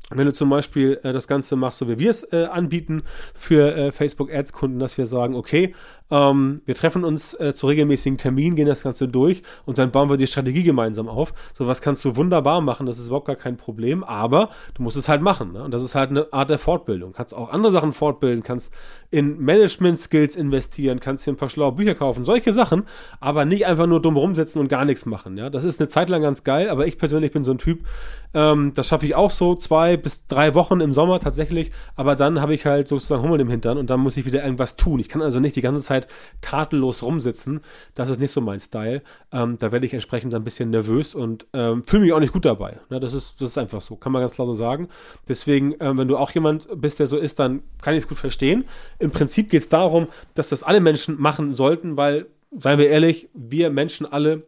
wenn 0.10 0.26
du 0.26 0.34
zum 0.34 0.50
Beispiel 0.50 1.00
äh, 1.04 1.14
das 1.14 1.28
Ganze 1.28 1.56
machst, 1.56 1.80
so 1.80 1.88
wie 1.88 2.00
wir 2.00 2.10
es 2.10 2.24
äh, 2.34 2.46
anbieten 2.46 3.04
für 3.34 3.76
äh, 3.76 3.92
Facebook 3.92 4.34
Ads 4.34 4.54
Kunden, 4.54 4.80
dass 4.80 4.98
wir 4.98 5.06
sagen, 5.06 5.36
okay, 5.36 5.74
ähm, 6.12 6.62
wir 6.66 6.76
treffen 6.76 7.04
uns 7.04 7.34
äh, 7.36 7.54
zu 7.54 7.68
regelmäßigen 7.68 8.18
Terminen, 8.18 8.56
gehen 8.56 8.68
das 8.68 8.84
Ganze 8.84 9.08
durch 9.08 9.44
und 9.66 9.78
dann 9.78 9.92
bauen 9.92 10.10
wir 10.10 10.18
die 10.18 10.28
Strategie 10.28 10.64
gemeinsam 10.64 11.08
auf. 11.08 11.34
So 11.54 11.68
was 11.68 11.82
kannst 11.82 12.04
du 12.06 12.16
wunderbar 12.16 12.62
machen, 12.62 12.86
das 12.86 12.98
ist 12.98 13.08
überhaupt 13.08 13.28
gar 13.28 13.36
kein 13.36 13.58
Problem, 13.58 14.04
aber 14.04 14.50
du 14.74 14.84
musst 14.84 14.98
es 14.98 15.08
halt 15.08 15.22
machen. 15.22 15.54
Ne? 15.54 15.64
Und 15.64 15.74
das 15.74 15.84
ist 15.84 15.96
halt 15.96 16.10
eine 16.10 16.32
Art 16.34 16.50
der 16.50 16.58
Fortbildung. 16.58 17.14
Kannst 17.14 17.34
auch 17.34 17.50
andere 17.52 17.72
Sachen 17.72 17.94
fortbilden, 17.94 18.44
kannst 18.44 18.74
in 19.12 19.40
Management-Skills 19.40 20.36
investieren, 20.36 21.00
kannst 21.00 21.28
dir 21.28 21.34
ein 21.34 21.38
paar 21.38 21.50
schlaue 21.50 21.74
Bücher 21.74 21.96
kaufen, 21.96 22.26
solche 22.26 22.54
Sachen, 22.54 22.84
aber 23.20 23.46
nicht 23.46 23.66
einfach 23.66 23.88
nur 23.88 24.02
dumm 24.02 24.18
rumsitzen 24.18 24.60
und 24.60 24.68
gar 24.68 24.86
nichts 24.86 25.06
machen. 25.06 25.38
Ja? 25.38 25.50
Das 25.50 25.64
ist 25.64 25.80
eine 25.80 25.88
Zeit 25.88 26.10
lang 26.10 26.22
ganz 26.22 26.44
geil, 26.44 26.70
aber 26.70 26.88
ich 26.88 26.98
persönlich 26.98 27.32
bin 27.32 27.44
so 27.44 27.52
ein 27.52 27.60
Typ, 27.60 27.86
ähm, 28.34 28.74
das 28.74 28.88
schaffe 28.88 29.06
ich 29.06 29.16
auch 29.16 29.32
so 29.32 29.56
zwei 29.56 29.98
bis 30.04 30.28
drei 30.28 30.54
Wochen 30.56 30.82
im 30.82 30.92
Sommer 30.92 31.20
tatsächlich, 31.20 31.72
aber 31.96 32.16
dann 32.16 32.42
habe 32.42 32.54
ich 32.54 32.66
halt 32.66 32.88
sozusagen 32.88 33.22
Hummel 33.22 33.40
im 33.40 33.50
Hintern 33.50 33.78
und 33.78 33.90
dann 33.90 34.00
muss 34.00 34.18
ich 34.18 34.26
wieder 34.26 34.44
irgendwas 34.44 34.76
tun. 34.76 35.00
Ich 35.00 35.10
kann 35.10 35.22
also 35.22 35.40
nicht 35.40 35.56
die 35.56 35.62
ganze 35.62 35.82
Zeit 35.82 36.08
tadellos 36.42 37.04
rumsitzen. 37.04 37.62
Das 37.96 38.10
ist 38.10 38.20
nicht 38.20 38.32
so 38.32 38.42
mein 38.42 38.60
Style. 38.60 39.02
Ähm, 39.32 39.58
da 39.60 39.72
werde 39.72 39.86
ich 39.86 39.94
entsprechend 39.94 40.34
ein 40.34 40.44
bisschen 40.44 40.70
nervös 40.70 41.16
und 41.16 41.48
ähm, 41.54 41.84
fühle 41.86 42.04
mich 42.04 42.14
auch 42.14 42.20
nicht 42.20 42.34
gut 42.34 42.46
dabei. 42.46 42.80
Ne, 42.90 43.00
das, 43.00 43.14
ist, 43.14 43.42
das 43.42 43.52
ist 43.52 43.58
einfach 43.58 43.82
so, 43.82 43.96
kann 43.96 44.12
man 44.12 44.22
ganz 44.22 44.34
klar 44.34 44.48
so 44.48 44.54
sagen. 44.54 44.90
Deswegen, 45.28 45.76
ähm, 45.80 45.98
wenn 45.98 46.08
du 46.08 46.18
auch 46.18 46.32
jemand 46.32 46.68
bist, 46.76 47.00
der 47.00 47.08
so 47.08 47.18
ist, 47.18 47.40
dann 47.40 47.62
kann 47.82 47.94
ich 47.94 48.04
es 48.04 48.08
gut 48.08 48.18
verstehen. 48.18 48.66
Im 49.00 49.12
Prinzip 49.12 49.50
geht 49.50 49.62
es 49.62 49.70
darum, 49.70 50.08
dass 50.34 50.50
das 50.50 50.64
alle 50.64 50.82
Menschen 50.82 51.20
machen 51.20 51.54
sollten, 51.54 51.98
weil, 51.98 52.28
seien 52.52 52.80
wir 52.80 52.90
ehrlich, 52.90 53.30
wir 53.34 53.70
Menschen 53.70 54.06
alle 54.06 54.44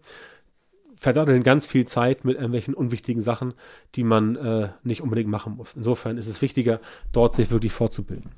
verdatteln 1.01 1.41
ganz 1.41 1.65
viel 1.65 1.85
Zeit 1.85 2.25
mit 2.25 2.35
irgendwelchen 2.35 2.75
unwichtigen 2.75 3.23
Sachen, 3.23 3.55
die 3.95 4.03
man 4.03 4.35
äh, 4.35 4.69
nicht 4.83 5.01
unbedingt 5.01 5.31
machen 5.31 5.55
muss. 5.57 5.73
Insofern 5.73 6.15
ist 6.19 6.27
es 6.27 6.43
wichtiger, 6.43 6.79
dort 7.11 7.33
sich 7.33 7.49
wirklich 7.49 7.71
fortzubilden. 7.71 8.29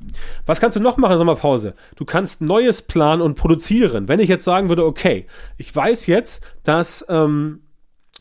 Was 0.46 0.62
kannst 0.62 0.78
du 0.78 0.82
noch 0.82 0.96
machen 0.96 1.12
in 1.12 1.18
Sommerpause? 1.18 1.74
Du 1.98 2.06
kannst 2.06 2.40
Neues 2.40 2.82
planen 2.82 3.22
und 3.22 3.36
produzieren. 3.36 4.08
Wenn 4.08 4.22
ich 4.22 4.30
jetzt 4.30 4.46
sagen 4.46 4.70
würde, 4.70 4.86
okay, 4.86 5.28
ich 5.58 5.76
weiß 5.76 6.08
jetzt, 6.08 6.42
dass 6.64 7.06
ähm, 7.10 7.60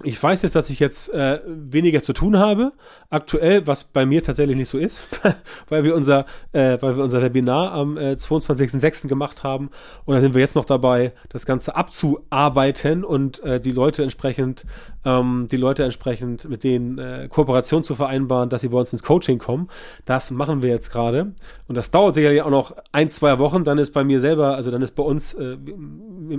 ich 0.02 0.20
weiß 0.20 0.42
jetzt, 0.42 0.56
dass 0.56 0.70
ich 0.70 0.80
jetzt 0.80 1.12
äh, 1.12 1.40
weniger 1.46 2.02
zu 2.02 2.12
tun 2.12 2.38
habe, 2.38 2.72
aktuell, 3.10 3.66
was 3.66 3.84
bei 3.84 4.06
mir 4.06 4.22
tatsächlich 4.22 4.56
nicht 4.56 4.68
so 4.68 4.78
ist, 4.78 5.00
weil 5.68 5.84
wir 5.84 5.94
unser, 5.94 6.24
äh, 6.52 6.78
weil 6.80 6.96
wir 6.96 7.04
unser 7.04 7.22
Webinar 7.22 7.72
am 7.72 7.96
äh, 7.96 8.12
22.06. 8.12 9.06
gemacht 9.06 9.44
haben 9.44 9.70
und 10.04 10.14
da 10.14 10.20
sind 10.20 10.34
wir 10.34 10.40
jetzt 10.40 10.56
noch 10.56 10.64
dabei, 10.64 11.12
das 11.28 11.46
Ganze 11.46 11.76
abzuarbeiten 11.76 13.04
und 13.04 13.42
äh, 13.44 13.60
die 13.60 13.70
Leute 13.70 14.02
entsprechend, 14.02 14.64
ähm, 15.04 15.46
die 15.50 15.56
Leute 15.56 15.84
entsprechend 15.84 16.48
mit 16.48 16.64
denen 16.64 16.98
äh, 16.98 17.28
Kooperation 17.28 17.84
zu 17.84 17.94
vereinbaren, 17.94 18.48
dass 18.48 18.60
sie 18.60 18.68
bei 18.68 18.78
uns 18.78 18.92
ins 18.92 19.02
Coaching 19.02 19.38
kommen. 19.38 19.68
Das 20.04 20.30
machen 20.30 20.62
wir 20.62 20.70
jetzt 20.70 20.90
gerade 20.92 21.34
und 21.68 21.76
das 21.76 21.90
dauert 21.90 22.14
sicherlich 22.14 22.42
auch 22.42 22.50
noch 22.50 22.74
ein, 22.92 23.10
zwei 23.10 23.38
Wochen. 23.38 23.64
Dann 23.64 23.78
ist 23.78 23.92
bei 23.92 24.04
mir 24.04 24.20
selber, 24.20 24.54
also 24.54 24.70
dann 24.70 24.82
ist 24.82 24.94
bei 24.94 25.02
uns, 25.02 25.34
äh, 25.34 25.56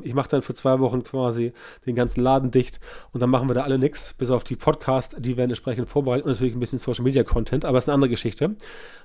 ich 0.04 0.13
mache 0.13 0.30
dann 0.30 0.42
für 0.42 0.54
zwei 0.54 0.80
Wochen 0.80 1.04
quasi 1.04 1.54
den 1.86 1.95
ganzen 1.95 2.21
Laden 2.21 2.51
dicht 2.51 2.80
und 3.12 3.21
dann 3.21 3.30
machen 3.30 3.50
wir 3.50 3.54
da 3.54 3.63
alle 3.63 3.77
nichts, 3.77 4.13
bis 4.13 4.31
auf 4.31 4.44
die 4.44 4.56
Podcast, 4.56 5.18
die 5.19 5.38
werden 5.38 5.51
entsprechend 5.51 5.89
vorbereitet 5.89 6.25
und 6.25 6.31
natürlich 6.31 6.56
ein 6.56 6.60
bisschen 6.60 6.80
Social 6.80 7.04
Media 7.04 7.24
Content, 7.24 7.65
aber 7.65 7.77
es 7.77 7.86
ist 7.86 7.89
eine 7.89 7.95
andere 7.95 8.10
Geschichte. 8.10 8.56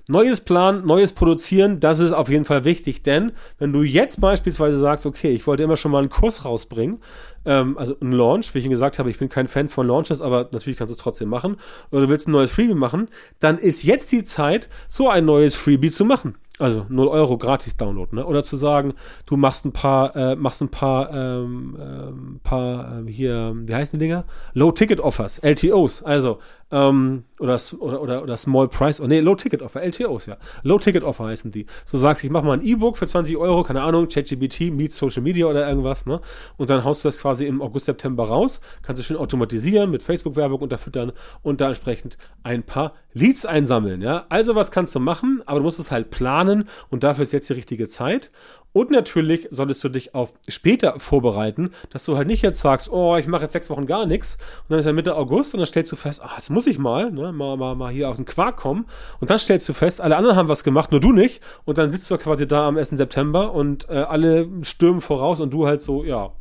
Neues 0.06 0.40
Plan, 0.40 0.86
neues 0.86 1.12
Produzieren, 1.12 1.80
das 1.80 1.98
ist 1.98 2.12
auf 2.12 2.28
jeden 2.28 2.44
Fall 2.44 2.64
wichtig, 2.64 3.02
denn 3.02 3.32
wenn 3.58 3.72
du 3.72 3.82
jetzt 3.82 4.20
beispielsweise 4.20 4.78
sagst, 4.78 5.04
okay, 5.04 5.30
ich 5.30 5.46
wollte 5.46 5.64
immer 5.64 5.76
schon 5.76 5.92
mal 5.92 5.98
einen 5.98 6.08
Kurs 6.08 6.44
rausbringen, 6.44 6.98
ähm, 7.48 7.78
also 7.78 7.96
einen 8.00 8.12
Launch, 8.12 8.54
wie 8.54 8.58
ich 8.58 8.64
Ihnen 8.64 8.72
gesagt 8.72 8.98
habe, 8.98 9.10
ich 9.10 9.18
bin 9.18 9.28
kein 9.28 9.48
Fan 9.48 9.68
von 9.68 9.86
Launches, 9.86 10.20
aber 10.20 10.48
natürlich 10.52 10.78
kannst 10.78 10.92
du 10.92 10.96
es 10.96 11.02
trotzdem 11.02 11.28
machen, 11.28 11.56
oder 11.90 12.02
du 12.02 12.08
willst 12.10 12.28
ein 12.28 12.32
neues 12.32 12.50
Freebie 12.50 12.74
machen, 12.74 13.06
dann 13.40 13.56
ist 13.56 13.82
jetzt 13.82 14.12
die 14.12 14.22
Zeit, 14.22 14.68
so 14.86 15.08
ein 15.08 15.24
neues 15.24 15.54
Freebie 15.54 15.90
zu 15.90 16.04
machen. 16.04 16.36
Also 16.58 16.86
0 16.88 17.06
Euro 17.08 17.38
gratis 17.38 17.76
Download, 17.76 18.14
ne? 18.14 18.26
Oder 18.26 18.42
zu 18.42 18.56
sagen, 18.56 18.94
du 19.26 19.36
machst 19.36 19.64
ein 19.64 19.72
paar, 19.72 20.16
äh, 20.16 20.34
machst 20.34 20.60
ein 20.60 20.70
paar, 20.70 21.14
ähm, 21.14 21.78
ähm, 21.80 22.40
paar 22.42 23.02
äh, 23.06 23.10
hier, 23.10 23.52
wie 23.54 23.74
heißen 23.74 23.98
die 23.98 24.04
Dinger? 24.04 24.24
Low 24.54 24.72
Ticket 24.72 25.00
Offers, 25.00 25.38
LTOs. 25.38 26.02
Also 26.02 26.40
ähm, 26.70 27.24
oder, 27.38 27.58
oder, 27.78 28.02
oder, 28.02 28.22
oder 28.22 28.36
Small 28.36 28.68
Price, 28.68 29.00
oh 29.00 29.06
nee, 29.06 29.20
Low 29.20 29.34
Ticket 29.34 29.62
Offer, 29.62 29.82
LTOs, 29.82 30.26
ja. 30.26 30.36
Low 30.62 30.78
Ticket 30.78 31.02
Offer 31.02 31.26
heißen 31.26 31.50
die. 31.50 31.66
So 31.84 31.98
sagst, 31.98 32.24
ich 32.24 32.30
mach 32.30 32.42
mal 32.42 32.58
ein 32.58 32.64
E-Book 32.64 32.98
für 32.98 33.06
20 33.06 33.36
Euro, 33.36 33.62
keine 33.62 33.82
Ahnung, 33.82 34.08
ChatGPT, 34.08 34.72
Meet 34.72 34.92
Social 34.92 35.22
Media 35.22 35.46
oder 35.46 35.68
irgendwas, 35.68 36.04
ne? 36.04 36.20
Und 36.56 36.70
dann 36.70 36.84
haust 36.84 37.04
du 37.04 37.08
das 37.08 37.18
quasi 37.18 37.46
im 37.46 37.62
August, 37.62 37.86
September 37.86 38.24
raus, 38.24 38.60
kannst 38.82 39.00
du 39.00 39.04
schön 39.04 39.16
automatisieren, 39.16 39.90
mit 39.90 40.02
Facebook-Werbung 40.02 40.60
unterfüttern 40.60 41.12
und 41.42 41.60
da 41.60 41.68
entsprechend 41.68 42.18
ein 42.42 42.62
paar 42.64 42.92
Leads 43.14 43.46
einsammeln, 43.46 44.02
ja. 44.02 44.26
Also 44.28 44.54
was 44.54 44.70
kannst 44.70 44.94
du 44.94 45.00
machen, 45.00 45.42
aber 45.46 45.60
du 45.60 45.64
musst 45.64 45.78
es 45.78 45.90
halt 45.90 46.10
planen 46.10 46.68
und 46.90 47.02
dafür 47.02 47.22
ist 47.22 47.32
jetzt 47.32 47.48
die 47.48 47.54
richtige 47.54 47.88
Zeit. 47.88 48.30
Und 48.72 48.90
natürlich 48.90 49.48
solltest 49.50 49.82
du 49.82 49.88
dich 49.88 50.14
auf 50.14 50.34
später 50.46 51.00
vorbereiten, 51.00 51.70
dass 51.90 52.04
du 52.04 52.16
halt 52.16 52.28
nicht 52.28 52.42
jetzt 52.42 52.60
sagst, 52.60 52.90
oh, 52.90 53.16
ich 53.16 53.26
mache 53.26 53.42
jetzt 53.42 53.52
sechs 53.52 53.70
Wochen 53.70 53.86
gar 53.86 54.06
nichts 54.06 54.36
und 54.62 54.70
dann 54.70 54.78
ist 54.78 54.86
ja 54.86 54.92
Mitte 54.92 55.16
August 55.16 55.54
und 55.54 55.60
dann 55.60 55.66
stellst 55.66 55.90
du 55.90 55.96
fest, 55.96 56.20
ah, 56.22 56.32
jetzt 56.36 56.50
muss 56.50 56.66
ich 56.66 56.78
mal, 56.78 57.10
ne, 57.10 57.32
mal, 57.32 57.56
mal, 57.56 57.74
mal 57.74 57.92
hier 57.92 58.10
auf 58.10 58.16
den 58.16 58.26
Quark 58.26 58.56
kommen 58.56 58.86
und 59.20 59.30
dann 59.30 59.38
stellst 59.38 59.68
du 59.68 59.72
fest, 59.72 60.00
alle 60.00 60.16
anderen 60.16 60.36
haben 60.36 60.48
was 60.48 60.64
gemacht, 60.64 60.90
nur 60.90 61.00
du 61.00 61.12
nicht 61.12 61.42
und 61.64 61.78
dann 61.78 61.90
sitzt 61.90 62.10
du 62.10 62.18
quasi 62.18 62.46
da 62.46 62.68
am 62.68 62.76
1. 62.76 62.90
September 62.90 63.52
und 63.52 63.88
äh, 63.88 63.94
alle 63.94 64.48
stürmen 64.62 65.00
voraus 65.00 65.40
und 65.40 65.52
du 65.52 65.66
halt 65.66 65.82
so, 65.82 66.04
ja, 66.04 66.32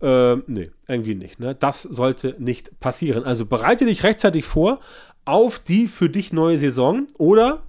äh, 0.00 0.36
nee, 0.46 0.70
irgendwie 0.86 1.14
nicht. 1.14 1.40
Ne? 1.40 1.54
Das 1.54 1.82
sollte 1.82 2.36
nicht 2.38 2.78
passieren. 2.80 3.24
Also 3.24 3.46
bereite 3.46 3.86
dich 3.86 4.04
rechtzeitig 4.04 4.44
vor 4.44 4.80
auf 5.24 5.58
die 5.58 5.88
für 5.88 6.08
dich 6.08 6.32
neue 6.32 6.56
Saison 6.56 7.06
oder 7.18 7.62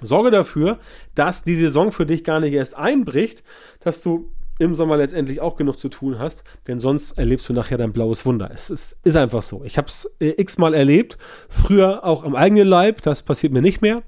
Sorge 0.00 0.30
dafür, 0.30 0.78
dass 1.14 1.44
die 1.44 1.54
Saison 1.54 1.92
für 1.92 2.06
dich 2.06 2.24
gar 2.24 2.40
nicht 2.40 2.52
erst 2.52 2.76
einbricht, 2.76 3.42
dass 3.80 4.02
du 4.02 4.30
im 4.58 4.74
Sommer 4.74 4.96
letztendlich 4.96 5.40
auch 5.40 5.56
genug 5.56 5.78
zu 5.78 5.88
tun 5.88 6.18
hast, 6.18 6.42
denn 6.66 6.80
sonst 6.80 7.12
erlebst 7.12 7.48
du 7.48 7.52
nachher 7.52 7.78
dein 7.78 7.92
blaues 7.92 8.26
Wunder. 8.26 8.50
Es 8.52 8.70
ist, 8.70 8.98
ist 9.04 9.16
einfach 9.16 9.42
so. 9.42 9.62
Ich 9.64 9.78
habe 9.78 9.88
es 9.88 10.10
äh, 10.20 10.34
x-mal 10.36 10.74
erlebt, 10.74 11.16
früher 11.48 12.04
auch 12.04 12.24
am 12.24 12.34
eigenen 12.34 12.66
Leib, 12.66 13.02
das 13.02 13.22
passiert 13.22 13.52
mir 13.52 13.62
nicht 13.62 13.82
mehr. 13.82 14.02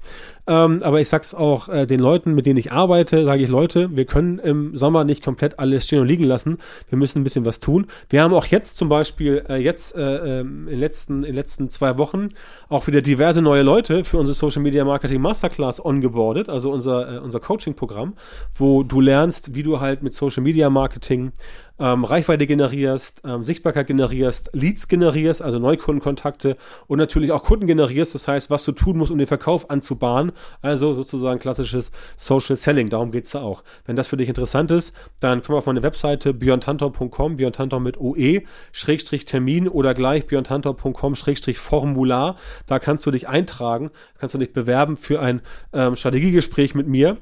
Ähm, 0.51 0.79
aber 0.81 0.99
ich 0.99 1.07
sag's 1.07 1.33
auch 1.33 1.69
äh, 1.69 1.87
den 1.87 2.01
Leuten, 2.01 2.33
mit 2.33 2.45
denen 2.45 2.59
ich 2.59 2.73
arbeite, 2.73 3.23
sage 3.23 3.41
ich, 3.41 3.49
Leute, 3.49 3.95
wir 3.95 4.03
können 4.03 4.37
im 4.37 4.75
Sommer 4.75 5.05
nicht 5.05 5.23
komplett 5.23 5.59
alles 5.59 5.85
stehen 5.85 5.99
und 5.99 6.07
liegen 6.07 6.25
lassen. 6.25 6.57
Wir 6.89 6.97
müssen 6.97 7.21
ein 7.21 7.23
bisschen 7.23 7.45
was 7.45 7.61
tun. 7.61 7.87
Wir 8.09 8.21
haben 8.21 8.33
auch 8.33 8.45
jetzt 8.45 8.75
zum 8.75 8.89
Beispiel, 8.89 9.45
äh, 9.47 9.55
jetzt 9.55 9.95
äh, 9.95 10.39
ähm, 10.41 10.67
in, 10.67 10.71
den 10.71 10.79
letzten, 10.79 11.23
in 11.23 11.35
letzten 11.35 11.69
zwei 11.69 11.97
Wochen 11.97 12.29
auch 12.67 12.85
wieder 12.87 13.01
diverse 13.01 13.41
neue 13.41 13.61
Leute 13.61 14.03
für 14.03 14.17
unsere 14.17 14.35
Social 14.35 14.61
Media 14.61 14.83
Marketing 14.83 15.21
Masterclass 15.21 15.83
ongeboardet, 15.83 16.49
also 16.49 16.69
unser, 16.69 17.15
äh, 17.15 17.19
unser 17.19 17.39
Coaching-Programm, 17.39 18.15
wo 18.55 18.83
du 18.83 18.99
lernst, 18.99 19.55
wie 19.55 19.63
du 19.63 19.79
halt 19.79 20.03
mit 20.03 20.13
Social 20.13 20.43
Media 20.43 20.69
Marketing 20.69 21.31
ähm, 21.81 22.03
Reichweite 22.03 22.45
generierst, 22.45 23.23
ähm, 23.25 23.43
Sichtbarkeit 23.43 23.87
generierst, 23.87 24.51
Leads 24.53 24.87
generierst, 24.87 25.41
also 25.41 25.57
Neukundenkontakte 25.57 26.55
und 26.85 26.99
natürlich 26.99 27.31
auch 27.31 27.43
Kunden 27.43 27.65
generierst. 27.65 28.13
Das 28.13 28.27
heißt, 28.27 28.51
was 28.51 28.63
du 28.63 28.71
tun 28.71 28.97
musst, 28.97 29.11
um 29.11 29.17
den 29.17 29.27
Verkauf 29.27 29.69
anzubahnen. 29.69 30.31
Also 30.61 30.93
sozusagen 30.93 31.39
klassisches 31.39 31.91
Social 32.15 32.55
Selling. 32.55 32.89
Darum 32.89 33.11
geht's 33.11 33.31
da 33.31 33.41
auch. 33.41 33.63
Wenn 33.85 33.95
das 33.95 34.07
für 34.07 34.17
dich 34.17 34.29
interessant 34.29 34.69
ist, 34.69 34.95
dann 35.19 35.41
komm 35.43 35.55
auf 35.55 35.65
meine 35.65 35.81
Webseite 35.81 36.33
björntantor.com, 36.33 37.37
björntantor 37.37 37.79
mit 37.79 37.99
OE, 37.99 38.43
Schrägstrich 38.71 39.25
Termin 39.25 39.67
oder 39.67 39.95
gleich 39.95 40.27
björntantor.com, 40.27 41.15
Schrägstrich 41.15 41.57
Formular. 41.57 42.35
Da 42.67 42.77
kannst 42.77 43.05
du 43.07 43.11
dich 43.11 43.27
eintragen, 43.27 43.89
kannst 44.19 44.35
du 44.35 44.39
dich 44.39 44.53
bewerben 44.53 44.97
für 44.97 45.19
ein 45.19 45.41
ähm, 45.73 45.95
Strategiegespräch 45.95 46.75
mit 46.75 46.87
mir 46.87 47.17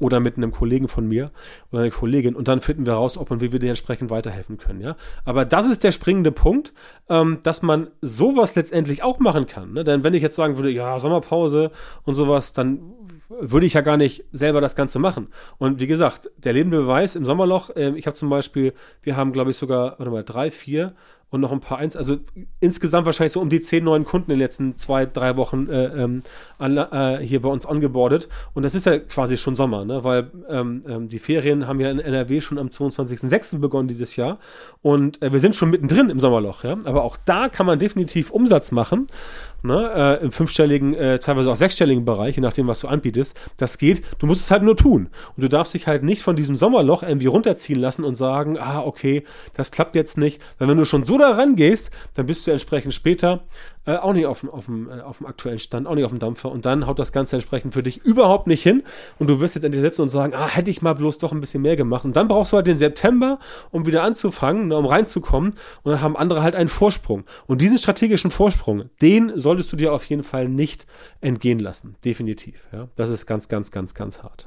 oder 0.00 0.18
mit 0.18 0.36
einem 0.36 0.50
Kollegen 0.50 0.88
von 0.88 1.06
mir 1.06 1.30
oder 1.70 1.82
einer 1.82 1.90
Kollegin 1.90 2.34
und 2.34 2.48
dann 2.48 2.60
finden 2.60 2.86
wir 2.86 2.94
raus, 2.94 3.16
ob 3.16 3.30
und 3.30 3.40
wie 3.40 3.52
wir 3.52 3.60
dir 3.60 3.68
entsprechend 3.68 4.10
weiterhelfen 4.10 4.58
können. 4.58 4.80
Ja, 4.80 4.96
aber 5.24 5.44
das 5.44 5.68
ist 5.68 5.84
der 5.84 5.92
springende 5.92 6.32
Punkt, 6.32 6.72
ähm, 7.08 7.38
dass 7.42 7.62
man 7.62 7.88
sowas 8.00 8.54
letztendlich 8.54 9.02
auch 9.02 9.18
machen 9.18 9.46
kann. 9.46 9.72
Ne? 9.72 9.84
Denn 9.84 10.02
wenn 10.02 10.14
ich 10.14 10.22
jetzt 10.22 10.36
sagen 10.36 10.56
würde, 10.56 10.70
ja 10.70 10.98
Sommerpause 10.98 11.70
und 12.04 12.14
sowas, 12.14 12.52
dann 12.52 12.80
würde 13.28 13.66
ich 13.66 13.74
ja 13.74 13.80
gar 13.80 13.96
nicht 13.96 14.24
selber 14.32 14.60
das 14.60 14.74
Ganze 14.74 14.98
machen. 14.98 15.28
Und 15.58 15.78
wie 15.78 15.86
gesagt, 15.86 16.30
der 16.36 16.52
lebende 16.52 16.78
Beweis 16.78 17.14
im 17.14 17.24
Sommerloch. 17.24 17.70
Äh, 17.76 17.90
ich 17.96 18.06
habe 18.06 18.16
zum 18.16 18.28
Beispiel, 18.28 18.74
wir 19.02 19.16
haben 19.16 19.32
glaube 19.32 19.50
ich 19.50 19.56
sogar, 19.56 19.98
warte 19.98 20.10
mal, 20.10 20.24
drei, 20.24 20.50
vier 20.50 20.94
und 21.30 21.40
noch 21.40 21.52
ein 21.52 21.60
paar 21.60 21.78
eins, 21.78 21.96
also 21.96 22.18
insgesamt 22.58 23.06
wahrscheinlich 23.06 23.32
so 23.32 23.40
um 23.40 23.48
die 23.48 23.60
zehn 23.60 23.84
neuen 23.84 24.04
Kunden 24.04 24.32
in 24.32 24.38
den 24.38 24.44
letzten 24.44 24.76
zwei, 24.76 25.06
drei 25.06 25.36
Wochen 25.36 25.68
äh, 25.68 25.86
ähm, 25.86 26.22
äh, 26.58 27.18
hier 27.18 27.40
bei 27.42 27.48
uns 27.48 27.66
ongeboardet. 27.66 28.28
Und 28.52 28.64
das 28.64 28.74
ist 28.74 28.86
ja 28.86 28.98
quasi 28.98 29.36
schon 29.36 29.54
Sommer, 29.54 29.84
ne? 29.84 30.02
weil 30.02 30.30
ähm, 30.48 30.82
ähm, 30.88 31.08
die 31.08 31.20
Ferien 31.20 31.68
haben 31.68 31.78
ja 31.80 31.90
in 31.90 32.00
NRW 32.00 32.40
schon 32.40 32.58
am 32.58 32.68
22.06. 32.68 33.60
begonnen 33.60 33.86
dieses 33.86 34.16
Jahr. 34.16 34.38
Und 34.82 35.22
äh, 35.22 35.32
wir 35.32 35.40
sind 35.40 35.54
schon 35.54 35.70
mittendrin 35.70 36.10
im 36.10 36.18
Sommerloch, 36.18 36.64
ja. 36.64 36.76
Aber 36.84 37.04
auch 37.04 37.16
da 37.24 37.48
kann 37.48 37.66
man 37.66 37.78
definitiv 37.78 38.30
Umsatz 38.30 38.72
machen 38.72 39.06
ne, 39.62 40.18
äh, 40.20 40.24
im 40.24 40.32
fünfstelligen, 40.32 40.94
äh, 40.94 41.18
teilweise 41.18 41.50
auch 41.50 41.56
sechsstelligen 41.56 42.04
Bereich, 42.04 42.36
je 42.36 42.42
nachdem, 42.42 42.66
was 42.66 42.80
du 42.80 42.88
anbietest. 42.88 43.38
Das 43.56 43.78
geht. 43.78 44.02
Du 44.18 44.26
musst 44.26 44.42
es 44.42 44.50
halt 44.50 44.62
nur 44.62 44.76
tun. 44.76 45.08
Und 45.36 45.42
du 45.42 45.48
darfst 45.48 45.74
dich 45.74 45.86
halt 45.86 46.02
nicht 46.02 46.22
von 46.22 46.36
diesem 46.36 46.54
Sommerloch 46.54 47.02
irgendwie 47.02 47.26
runterziehen 47.26 47.78
lassen 47.78 48.04
und 48.04 48.14
sagen, 48.14 48.58
ah, 48.58 48.82
okay, 48.82 49.24
das 49.54 49.70
klappt 49.70 49.94
jetzt 49.94 50.18
nicht. 50.18 50.40
Weil 50.58 50.68
wenn 50.68 50.78
du 50.78 50.84
schon 50.84 51.04
so 51.04 51.18
da 51.20 51.32
rangehst, 51.32 51.90
dann 52.14 52.26
bist 52.26 52.46
du 52.46 52.50
entsprechend 52.50 52.94
später 52.94 53.44
äh, 53.86 53.96
auch 53.96 54.12
nicht 54.12 54.26
auf 54.26 54.40
dem, 54.40 54.50
auf, 54.50 54.66
dem, 54.66 54.90
äh, 54.90 55.00
auf 55.00 55.18
dem 55.18 55.26
aktuellen 55.26 55.58
Stand, 55.58 55.86
auch 55.86 55.94
nicht 55.94 56.04
auf 56.04 56.12
dem 56.12 56.18
Dampfer. 56.18 56.50
Und 56.50 56.66
dann 56.66 56.86
haut 56.86 56.98
das 56.98 57.12
Ganze 57.12 57.36
entsprechend 57.36 57.74
für 57.74 57.82
dich 57.82 58.04
überhaupt 58.04 58.46
nicht 58.46 58.62
hin. 58.62 58.82
Und 59.18 59.30
du 59.30 59.40
wirst 59.40 59.54
jetzt 59.54 59.64
endlich 59.64 59.82
sitzen 59.82 60.02
und 60.02 60.08
sagen, 60.08 60.34
ah, 60.34 60.48
hätte 60.48 60.70
ich 60.70 60.82
mal 60.82 60.94
bloß 60.94 61.18
doch 61.18 61.32
ein 61.32 61.40
bisschen 61.40 61.62
mehr 61.62 61.76
gemacht. 61.76 62.04
Und 62.04 62.14
dann 62.14 62.28
brauchst 62.28 62.52
du 62.52 62.56
halt 62.56 62.66
den 62.66 62.76
September, 62.76 63.38
um 63.70 63.86
wieder 63.86 64.02
anzufangen, 64.02 64.68
ne, 64.68 64.76
um 64.76 64.86
reinzukommen. 64.86 65.50
Und 65.82 65.92
dann 65.92 66.00
haben 66.02 66.16
andere 66.16 66.42
halt 66.42 66.54
einen 66.54 66.68
Vorsprung. 66.68 67.24
Und 67.46 67.62
diesen 67.62 67.78
strategischen 67.78 68.30
Vorsprung, 68.30 68.90
den 69.00 69.32
solltest 69.34 69.72
du 69.72 69.76
dir 69.76 69.92
auf 69.92 70.04
jeden 70.04 70.24
Fall 70.24 70.48
nicht 70.48 70.86
entgehen 71.20 71.58
lassen. 71.58 71.96
Definitiv. 72.04 72.68
Ja? 72.72 72.88
Das 72.96 73.08
ist 73.08 73.26
ganz, 73.26 73.48
ganz, 73.48 73.70
ganz, 73.70 73.94
ganz 73.94 74.22
hart. 74.22 74.46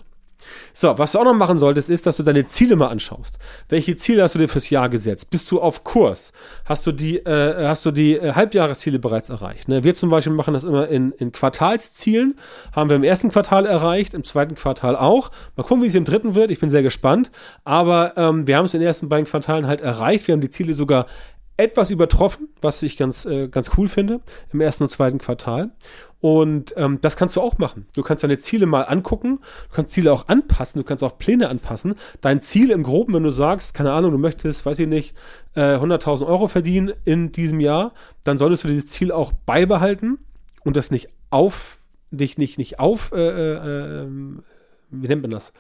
So, 0.74 0.98
was 0.98 1.12
du 1.12 1.20
auch 1.20 1.24
noch 1.24 1.34
machen 1.34 1.60
solltest, 1.60 1.90
ist, 1.90 2.06
dass 2.06 2.18
du 2.18 2.24
deine 2.24 2.46
Ziele 2.48 2.76
mal 2.76 2.88
anschaust. 2.88 3.40
Welche 3.70 3.96
Ziele 3.96 4.24
hast 4.24 4.36
du 4.36 4.40
dir 4.40 4.48
fürs 4.48 4.70
Jahr 4.70 4.90
gesetzt? 4.90 5.30
Bist 5.30 5.50
du 5.52 5.62
auf 5.62 5.84
Kurs? 5.84 6.32
Hast 6.66 6.86
du 6.86 6.92
die, 6.92 7.18
äh, 7.18 7.68
hast 7.68 7.86
du 7.86 7.92
die 7.92 8.16
äh, 8.16 8.34
Halbjahresziele 8.34 9.00
bereits 9.00 9.30
erreicht? 9.30 9.68
Ne? 9.68 9.84
Wir 9.84 9.96
zum 9.96 10.10
Beispiel 10.10 10.34
machen 10.34 10.54
das 10.54 10.64
immer 10.64 10.88
in, 10.88 11.12
in 11.14 11.32
Quartalszielen. 11.32 12.36
Haben 12.76 12.90
wir 12.90 12.96
im 12.96 13.04
ersten 13.04 13.30
Quartal 13.30 13.66
erreicht, 13.66 14.14
im 14.14 14.24
zweiten 14.24 14.56
Quartal 14.56 14.96
auch. 14.96 15.32
Mal 15.56 15.64
gucken, 15.64 15.84
wie 15.84 15.88
es 15.88 15.96
im 15.96 16.06
dritten 16.06 16.36
wird. 16.36 16.52
Ich 16.52 16.60
bin 16.60 16.70
sehr 16.70 16.84
gespannt. 16.84 17.32
Aber 17.64 18.14
ähm, 18.18 18.48
wir 18.48 18.58
haben 18.58 18.66
es 18.66 18.74
in 18.74 18.80
den 18.80 18.88
ersten 18.88 19.10
beiden 19.10 19.26
Quartalen 19.26 19.68
halt 19.68 19.82
erreicht. 19.82 20.28
Wir 20.28 20.34
haben 20.34 20.42
die 20.42 20.50
Ziele 20.50 20.74
sogar 20.74 21.08
etwas 21.58 21.92
übertroffen, 21.92 22.50
was 22.62 22.82
ich 22.82 22.98
ganz, 22.98 23.26
äh, 23.26 23.48
ganz 23.48 23.72
cool 23.78 23.88
finde, 23.88 24.20
im 24.52 24.62
ersten 24.62 24.84
und 24.84 24.90
zweiten 24.90 25.20
Quartal. 25.20 25.72
Und 26.20 26.74
ähm, 26.78 27.00
das 27.02 27.18
kannst 27.18 27.36
du 27.36 27.42
auch 27.42 27.58
machen. 27.58 27.86
Du 27.96 28.02
kannst 28.02 28.24
deine 28.24 28.38
Ziele 28.38 28.66
mal 28.66 28.84
angucken, 28.84 29.40
du 29.70 29.76
kannst 29.76 29.94
Ziele 29.94 30.12
auch 30.12 30.30
anpassen, 30.30 30.82
du 30.82 30.88
kannst 30.88 31.04
auch 31.04 31.18
Pläne 31.18 31.50
anpassen. 31.50 31.96
Dein 32.22 32.42
Ziel 32.42 32.72
im 32.72 32.84
Groben, 32.84 33.14
wenn 33.14 33.24
du 33.24 33.30
sagst, 33.30 33.74
keine 33.74 33.92
Ahnung, 33.92 34.12
du 34.12 34.18
möchtest, 34.18 34.66
weiß 34.66 34.80
ich 34.80 34.88
nicht, 34.88 35.16
äh, 35.56 35.76
100.000 35.76 36.26
Euro 36.26 36.48
verdienen 36.48 36.94
in 37.04 37.32
diesem 37.32 37.60
Jahr, 37.60 37.94
dann 38.24 38.38
solltest 38.38 38.64
du 38.64 38.70
dieses 38.70 38.88
Ziel 38.88 39.12
auch 39.12 39.34
beibehalten 39.34 40.18
und 40.64 40.78
das 40.78 40.92
nicht 40.92 41.10
auf, 41.30 41.80
dich 42.10 42.38
nicht, 42.38 42.58
nicht 42.58 42.80
auf, 42.80 43.12
äh, 43.12 43.18
äh, 43.18 44.04
ähm, 44.04 44.44
wie 44.92 45.08
nennt 45.08 45.24
man 45.24 45.32
das? 45.32 45.52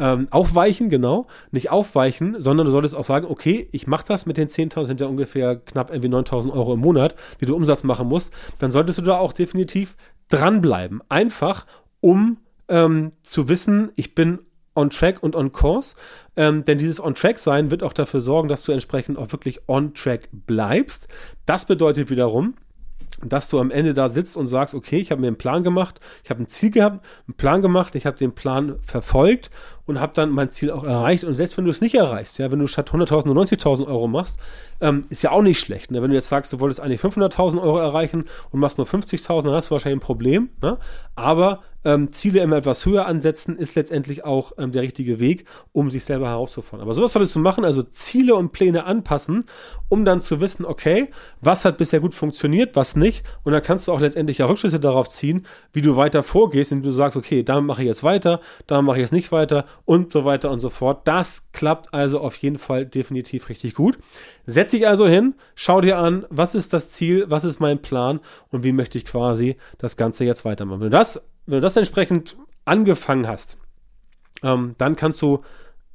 Ähm, 0.00 0.26
aufweichen, 0.30 0.88
genau, 0.88 1.26
nicht 1.52 1.70
aufweichen, 1.70 2.40
sondern 2.40 2.66
du 2.66 2.72
solltest 2.72 2.96
auch 2.96 3.04
sagen, 3.04 3.26
okay, 3.28 3.68
ich 3.70 3.86
mache 3.86 4.06
das 4.08 4.26
mit 4.26 4.38
den 4.38 4.48
10.000, 4.48 4.86
sind 4.86 5.00
ja 5.00 5.06
ungefähr 5.06 5.56
knapp 5.56 5.90
irgendwie 5.90 6.08
9.000 6.08 6.50
Euro 6.52 6.74
im 6.74 6.80
Monat, 6.80 7.14
die 7.40 7.46
du 7.46 7.54
Umsatz 7.54 7.84
machen 7.84 8.08
musst, 8.08 8.32
dann 8.58 8.70
solltest 8.70 8.98
du 8.98 9.02
da 9.02 9.18
auch 9.18 9.32
definitiv 9.32 9.96
dranbleiben. 10.28 11.02
Einfach, 11.08 11.66
um 12.00 12.38
ähm, 12.68 13.10
zu 13.22 13.48
wissen, 13.48 13.92
ich 13.96 14.14
bin 14.14 14.38
on 14.74 14.90
track 14.90 15.22
und 15.22 15.36
on 15.36 15.52
course. 15.52 15.94
Ähm, 16.36 16.64
denn 16.64 16.78
dieses 16.78 17.02
on 17.02 17.14
track 17.14 17.38
sein 17.38 17.70
wird 17.70 17.82
auch 17.82 17.92
dafür 17.92 18.20
sorgen, 18.20 18.48
dass 18.48 18.64
du 18.64 18.72
entsprechend 18.72 19.18
auch 19.18 19.30
wirklich 19.32 19.68
on 19.68 19.94
track 19.94 20.28
bleibst. 20.32 21.08
Das 21.44 21.66
bedeutet 21.66 22.08
wiederum, 22.08 22.54
dass 23.24 23.48
du 23.48 23.58
am 23.58 23.70
Ende 23.70 23.94
da 23.94 24.08
sitzt 24.08 24.36
und 24.36 24.46
sagst, 24.46 24.74
okay, 24.74 24.98
ich 24.98 25.10
habe 25.10 25.20
mir 25.20 25.26
einen 25.26 25.36
Plan 25.36 25.62
gemacht, 25.62 26.00
ich 26.24 26.30
habe 26.30 26.42
ein 26.42 26.46
Ziel 26.46 26.70
gehabt, 26.70 27.04
einen 27.26 27.36
Plan 27.36 27.62
gemacht, 27.62 27.94
ich 27.94 28.06
habe 28.06 28.16
den 28.16 28.32
Plan 28.32 28.76
verfolgt 28.82 29.50
und 29.86 30.00
habe 30.00 30.12
dann 30.14 30.30
mein 30.30 30.50
Ziel 30.50 30.70
auch 30.70 30.84
erreicht. 30.84 31.24
Und 31.24 31.34
selbst 31.34 31.56
wenn 31.58 31.64
du 31.64 31.70
es 31.70 31.80
nicht 31.80 31.94
erreichst, 31.94 32.38
ja, 32.38 32.50
wenn 32.50 32.58
du 32.58 32.66
statt 32.66 32.90
100.000 32.90 33.26
nur 33.26 33.44
90.000 33.44 33.86
Euro 33.86 34.06
machst, 34.08 34.38
ähm, 34.80 35.04
ist 35.10 35.22
ja 35.22 35.32
auch 35.32 35.42
nicht 35.42 35.60
schlecht. 35.60 35.90
Ne? 35.90 36.02
Wenn 36.02 36.10
du 36.10 36.16
jetzt 36.16 36.28
sagst, 36.28 36.52
du 36.52 36.60
wolltest 36.60 36.80
eigentlich 36.80 37.00
500.000 37.00 37.60
Euro 37.60 37.78
erreichen 37.78 38.24
und 38.50 38.60
machst 38.60 38.78
nur 38.78 38.86
50.000, 38.86 39.44
dann 39.44 39.54
hast 39.54 39.68
du 39.68 39.72
wahrscheinlich 39.72 39.98
ein 39.98 40.06
Problem. 40.06 40.50
Ne? 40.62 40.78
Aber 41.14 41.60
ähm, 41.84 42.10
Ziele 42.10 42.40
immer 42.40 42.56
etwas 42.56 42.84
höher 42.86 43.06
ansetzen, 43.06 43.56
ist 43.56 43.74
letztendlich 43.74 44.24
auch 44.24 44.52
ähm, 44.58 44.72
der 44.72 44.82
richtige 44.82 45.20
Weg, 45.20 45.44
um 45.72 45.90
sich 45.90 46.04
selber 46.04 46.28
herauszufordern. 46.28 46.84
Aber 46.84 46.94
sowas 46.94 47.12
solltest 47.12 47.34
du 47.34 47.40
machen, 47.40 47.64
also 47.64 47.82
Ziele 47.82 48.34
und 48.34 48.52
Pläne 48.52 48.84
anpassen, 48.84 49.44
um 49.88 50.04
dann 50.04 50.20
zu 50.20 50.40
wissen, 50.40 50.64
okay, 50.64 51.08
was 51.40 51.64
hat 51.64 51.78
bisher 51.78 52.00
gut 52.00 52.14
funktioniert, 52.14 52.76
was 52.76 52.96
nicht. 52.96 53.24
Und 53.44 53.52
dann 53.52 53.62
kannst 53.62 53.88
du 53.88 53.92
auch 53.92 54.00
letztendlich 54.00 54.38
ja 54.38 54.46
Rückschlüsse 54.46 54.80
darauf 54.80 55.08
ziehen, 55.08 55.46
wie 55.72 55.82
du 55.82 55.96
weiter 55.96 56.22
vorgehst, 56.22 56.72
indem 56.72 56.84
du 56.84 56.90
sagst, 56.92 57.16
okay, 57.16 57.42
da 57.42 57.60
mache 57.60 57.82
ich 57.82 57.88
jetzt 57.88 58.02
weiter, 58.02 58.40
da 58.66 58.82
mache 58.82 58.98
ich 58.98 59.02
jetzt 59.02 59.12
nicht 59.12 59.32
weiter 59.32 59.64
und 59.84 60.12
so 60.12 60.24
weiter 60.24 60.50
und 60.50 60.60
so 60.60 60.70
fort. 60.70 61.06
Das 61.06 61.50
klappt 61.52 61.94
also 61.94 62.20
auf 62.20 62.36
jeden 62.36 62.58
Fall 62.58 62.86
definitiv 62.86 63.48
richtig 63.48 63.74
gut. 63.74 63.98
Setz 64.46 64.72
dich 64.72 64.86
also 64.86 65.06
hin, 65.06 65.34
schau 65.54 65.80
dir 65.80 65.98
an, 65.98 66.26
was 66.28 66.54
ist 66.54 66.72
das 66.72 66.90
Ziel, 66.90 67.26
was 67.28 67.44
ist 67.44 67.60
mein 67.60 67.80
Plan 67.80 68.20
und 68.50 68.64
wie 68.64 68.72
möchte 68.72 68.98
ich 68.98 69.04
quasi 69.04 69.56
das 69.78 69.96
Ganze 69.96 70.24
jetzt 70.24 70.44
weitermachen. 70.44 70.80
Wenn 70.80 70.90
du 70.90 70.96
das, 70.96 71.29
wenn 71.46 71.58
du 71.58 71.60
das 71.60 71.76
entsprechend 71.76 72.36
angefangen 72.64 73.26
hast, 73.26 73.58
ähm, 74.42 74.74
dann 74.78 74.96
kannst 74.96 75.20
du 75.22 75.40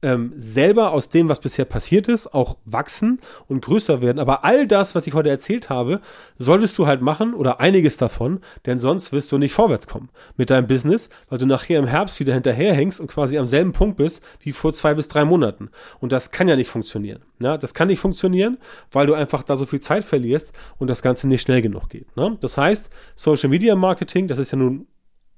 ähm, 0.06 0.34
selber 0.38 0.92
aus 0.92 1.10
dem, 1.10 1.30
was 1.30 1.40
bisher 1.40 1.66
passiert 1.66 2.08
ist, 2.08 2.32
auch 2.32 2.58
wachsen 2.64 3.20
und 3.48 3.66
größer 3.66 4.02
werden. 4.02 4.20
Aber 4.20 4.46
all 4.46 4.68
das, 4.68 4.94
was 4.94 5.08
ich 5.08 5.16
heute 5.16 5.30
erzählt 5.30 5.72
habe, 5.72 6.00
solltest 6.38 6.78
du 6.78 6.86
halt 6.86 7.02
machen 7.02 7.34
oder 7.34 7.60
einiges 7.60 7.98
davon, 7.98 8.40
denn 8.68 8.78
sonst 8.78 9.14
wirst 9.14 9.32
du 9.32 9.40
nicht 9.40 9.54
vorwärts 9.54 9.88
kommen 9.88 10.10
mit 10.38 10.52
deinem 10.52 10.68
Business, 10.68 11.10
weil 11.28 11.40
du 11.40 11.48
nachher 11.48 11.80
im 11.80 11.88
Herbst 11.88 12.20
wieder 12.20 12.36
hinterherhängst 12.36 13.00
und 13.00 13.08
quasi 13.08 13.40
am 13.40 13.48
selben 13.48 13.72
Punkt 13.72 13.98
bist 13.98 14.22
wie 14.42 14.52
vor 14.52 14.74
zwei 14.74 14.94
bis 14.94 15.08
drei 15.08 15.26
Monaten. 15.26 15.70
Und 16.00 16.12
das 16.12 16.30
kann 16.30 16.48
ja 16.48 16.56
nicht 16.56 16.70
funktionieren. 16.70 17.24
Ja, 17.40 17.58
das 17.58 17.74
kann 17.74 17.88
nicht 17.88 18.00
funktionieren, 18.00 18.60
weil 18.92 19.08
du 19.08 19.16
einfach 19.16 19.42
da 19.42 19.56
so 19.56 19.66
viel 19.66 19.80
Zeit 19.80 20.04
verlierst 20.04 20.54
und 20.78 20.88
das 20.88 21.02
Ganze 21.02 21.28
nicht 21.28 21.42
schnell 21.42 21.64
genug 21.64 21.90
geht. 21.90 22.16
Ne? 22.16 22.38
Das 22.42 22.60
heißt, 22.60 22.92
Social 23.16 23.50
Media 23.50 23.76
Marketing, 23.76 24.28
das 24.28 24.38
ist 24.38 24.52
ja 24.52 24.58
nun 24.58 24.86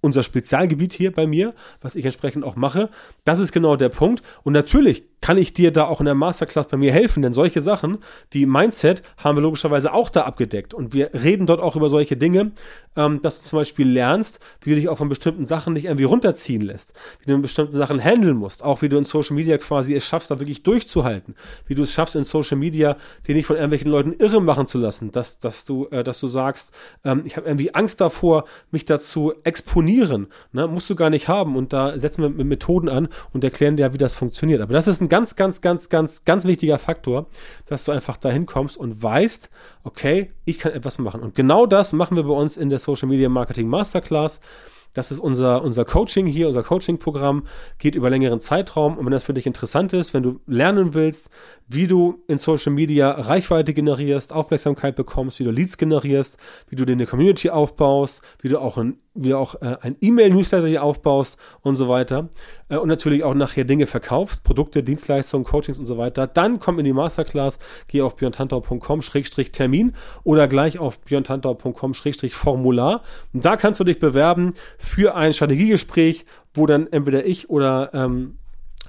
unser 0.01 0.23
Spezialgebiet 0.23 0.93
hier 0.93 1.11
bei 1.11 1.27
mir, 1.27 1.53
was 1.81 1.95
ich 1.95 2.05
entsprechend 2.05 2.43
auch 2.43 2.55
mache. 2.55 2.89
Das 3.25 3.39
ist 3.39 3.51
genau 3.51 3.75
der 3.75 3.89
Punkt. 3.89 4.21
Und 4.43 4.53
natürlich 4.53 5.03
kann 5.21 5.37
ich 5.37 5.53
dir 5.53 5.71
da 5.71 5.85
auch 5.85 5.99
in 5.99 6.05
der 6.05 6.15
Masterclass 6.15 6.67
bei 6.67 6.77
mir 6.77 6.91
helfen, 6.91 7.23
denn 7.23 7.33
solche 7.33 7.59
Sachen 7.59 7.97
wie 8.29 8.45
Mindset 8.45 9.01
haben 9.17 9.37
wir 9.37 9.41
logischerweise 9.41 9.93
auch 9.93 10.09
da 10.09 10.23
abgedeckt. 10.23 10.73
Und 10.73 10.93
wir 10.93 11.09
reden 11.13 11.47
dort 11.47 11.59
auch 11.59 11.75
über 11.75 11.89
solche 11.89 12.15
Dinge, 12.17 12.51
ähm, 12.95 13.21
dass 13.21 13.41
du 13.41 13.49
zum 13.49 13.59
Beispiel 13.59 13.87
lernst, 13.89 14.39
wie 14.61 14.69
du 14.69 14.75
dich 14.75 14.89
auch 14.89 14.97
von 14.97 15.09
bestimmten 15.09 15.45
Sachen 15.45 15.73
nicht 15.73 15.85
irgendwie 15.85 16.03
runterziehen 16.03 16.61
lässt, 16.61 16.93
wie 17.19 17.31
du 17.31 17.37
bestimmten 17.41 17.73
Sachen 17.73 17.99
handeln 18.01 18.37
musst, 18.37 18.63
auch 18.63 18.81
wie 18.83 18.89
du 18.89 18.97
in 18.97 19.05
Social 19.05 19.35
Media 19.35 19.57
quasi 19.57 19.95
es 19.95 20.05
schaffst, 20.05 20.29
da 20.29 20.39
wirklich 20.39 20.61
durchzuhalten, 20.63 21.35
wie 21.65 21.75
du 21.75 21.83
es 21.83 21.91
schaffst, 21.91 22.15
in 22.15 22.23
Social 22.23 22.57
Media 22.57 22.95
dir 23.27 23.35
nicht 23.35 23.47
von 23.47 23.55
irgendwelchen 23.55 23.89
Leuten 23.89 24.13
irre 24.13 24.41
machen 24.41 24.67
zu 24.67 24.77
lassen, 24.77 25.11
dass, 25.11 25.39
dass, 25.39 25.65
du, 25.65 25.87
äh, 25.87 26.03
dass 26.03 26.19
du 26.19 26.27
sagst, 26.27 26.71
ähm, 27.03 27.23
ich 27.25 27.37
habe 27.37 27.47
irgendwie 27.47 27.73
Angst 27.73 28.01
davor, 28.01 28.45
mich 28.71 28.85
dazu 28.85 29.33
exponieren. 29.43 29.86
Ne? 29.87 30.67
Musst 30.67 30.89
du 30.89 30.95
gar 30.95 31.09
nicht 31.09 31.27
haben. 31.27 31.55
Und 31.55 31.73
da 31.73 31.97
setzen 31.97 32.21
wir 32.21 32.29
mit 32.29 32.47
Methoden 32.47 32.89
an 32.89 33.07
und 33.33 33.43
erklären 33.43 33.77
dir, 33.77 33.93
wie 33.93 33.97
das 33.97 34.15
funktioniert. 34.15 34.61
Aber 34.61 34.73
das 34.73 34.87
ist 34.87 35.01
ein 35.01 35.09
ganz, 35.09 35.35
ganz, 35.35 35.61
ganz, 35.61 35.89
ganz, 35.89 36.25
ganz 36.25 36.45
wichtiger 36.45 36.77
Faktor, 36.77 37.27
dass 37.65 37.85
du 37.85 37.91
einfach 37.91 38.17
dahin 38.17 38.45
kommst 38.45 38.77
und 38.77 39.01
weißt, 39.01 39.49
okay, 39.83 40.31
ich 40.45 40.59
kann 40.59 40.73
etwas 40.73 40.99
machen. 40.99 41.21
Und 41.21 41.35
genau 41.35 41.65
das 41.65 41.93
machen 41.93 42.17
wir 42.17 42.23
bei 42.23 42.33
uns 42.33 42.57
in 42.57 42.69
der 42.69 42.79
Social 42.79 43.07
Media 43.07 43.29
Marketing 43.29 43.67
Masterclass. 43.67 44.39
Das 44.97 45.11
ist 45.11 45.19
unser, 45.19 45.61
unser 45.61 45.85
Coaching 45.85 46.25
hier, 46.25 46.47
unser 46.47 46.63
Coaching-Programm, 46.63 47.45
geht 47.77 47.93
über 47.93 48.09
längeren 48.09 48.39
Zeitraum. 48.39 48.97
Und 48.97 49.05
wenn 49.05 49.11
das 49.11 49.25
für 49.25 49.33
dich 49.33 49.45
interessant 49.45 49.93
ist, 49.93 50.15
wenn 50.15 50.23
du 50.23 50.39
lernen 50.47 50.95
willst, 50.95 51.29
wie 51.67 51.85
du 51.85 52.23
in 52.27 52.39
Social 52.39 52.73
Media 52.73 53.11
Reichweite 53.11 53.75
generierst, 53.75 54.33
Aufmerksamkeit 54.33 54.95
bekommst, 54.95 55.39
wie 55.39 55.43
du 55.43 55.51
Leads 55.51 55.77
generierst, 55.77 56.39
wie 56.69 56.75
du 56.75 56.83
dir 56.83 56.93
eine 56.93 57.05
Community 57.05 57.51
aufbaust, 57.51 58.23
wie 58.41 58.49
du 58.49 58.59
auch 58.59 58.77
ein 58.77 58.97
wie 59.17 59.33
auch 59.33 59.55
äh, 59.61 59.77
ein 59.81 59.97
E-Mail-Newsletter 59.99 60.67
hier 60.67 60.83
aufbaust 60.83 61.37
und 61.61 61.75
so 61.75 61.89
weiter. 61.89 62.29
Äh, 62.69 62.77
und 62.77 62.87
natürlich 62.87 63.23
auch 63.23 63.33
nachher 63.33 63.65
Dinge 63.65 63.87
verkaufst, 63.87 64.43
Produkte, 64.43 64.83
Dienstleistungen, 64.83 65.45
Coachings 65.45 65.79
und 65.79 65.87
so 65.87 65.97
weiter. 65.97 66.27
Dann 66.27 66.59
komm 66.59 66.79
in 66.79 66.85
die 66.85 66.93
Masterclass, 66.93 67.59
geh 67.87 68.01
auf 68.01 68.15
björntantau.com-termin 68.15 69.93
oder 70.23 70.47
gleich 70.47 70.79
auf 70.79 70.99
björntantau.com-formular. 70.99 73.01
Und 73.33 73.45
da 73.45 73.57
kannst 73.57 73.79
du 73.79 73.83
dich 73.83 73.99
bewerben 73.99 74.53
für 74.77 75.15
ein 75.15 75.33
Strategiegespräch, 75.33 76.25
wo 76.53 76.65
dann 76.65 76.87
entweder 76.87 77.25
ich 77.25 77.49
oder 77.49 77.91
ähm, 77.93 78.37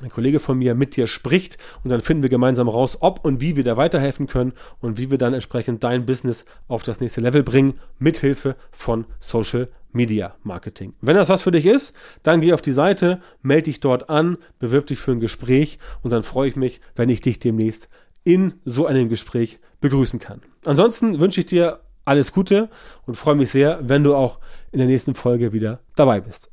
ein 0.02 0.10
Kollege 0.10 0.40
von 0.40 0.58
mir 0.58 0.74
mit 0.74 0.96
dir 0.96 1.06
spricht 1.06 1.58
und 1.84 1.90
dann 1.90 2.00
finden 2.00 2.22
wir 2.22 2.30
gemeinsam 2.30 2.68
raus, 2.68 2.98
ob 3.00 3.24
und 3.24 3.40
wie 3.40 3.56
wir 3.56 3.64
da 3.64 3.76
weiterhelfen 3.76 4.26
können 4.26 4.52
und 4.80 4.98
wie 4.98 5.10
wir 5.10 5.18
dann 5.18 5.34
entsprechend 5.34 5.84
dein 5.84 6.06
Business 6.06 6.44
auf 6.66 6.82
das 6.82 7.00
nächste 7.00 7.20
Level 7.20 7.42
bringen, 7.42 7.74
mithilfe 7.98 8.56
von 8.70 9.06
Social 9.20 9.68
Media 9.92 10.34
Marketing. 10.42 10.94
Wenn 11.00 11.16
das 11.16 11.28
was 11.28 11.42
für 11.42 11.50
dich 11.50 11.66
ist, 11.66 11.94
dann 12.22 12.40
geh 12.40 12.52
auf 12.52 12.62
die 12.62 12.72
Seite, 12.72 13.20
melde 13.42 13.64
dich 13.64 13.80
dort 13.80 14.10
an, 14.10 14.36
bewirb 14.58 14.86
dich 14.86 14.98
für 14.98 15.12
ein 15.12 15.20
Gespräch 15.20 15.78
und 16.02 16.12
dann 16.12 16.22
freue 16.22 16.48
ich 16.48 16.56
mich, 16.56 16.80
wenn 16.94 17.08
ich 17.08 17.20
dich 17.20 17.38
demnächst 17.38 17.88
in 18.24 18.54
so 18.64 18.86
einem 18.86 19.08
Gespräch 19.08 19.58
begrüßen 19.80 20.20
kann. 20.20 20.42
Ansonsten 20.64 21.20
wünsche 21.20 21.40
ich 21.40 21.46
dir 21.46 21.80
alles 22.04 22.32
Gute 22.32 22.68
und 23.06 23.16
freue 23.16 23.36
mich 23.36 23.50
sehr, 23.50 23.80
wenn 23.82 24.04
du 24.04 24.14
auch 24.14 24.38
in 24.72 24.78
der 24.78 24.88
nächsten 24.88 25.14
Folge 25.14 25.52
wieder 25.52 25.80
dabei 25.94 26.20
bist. 26.20 26.50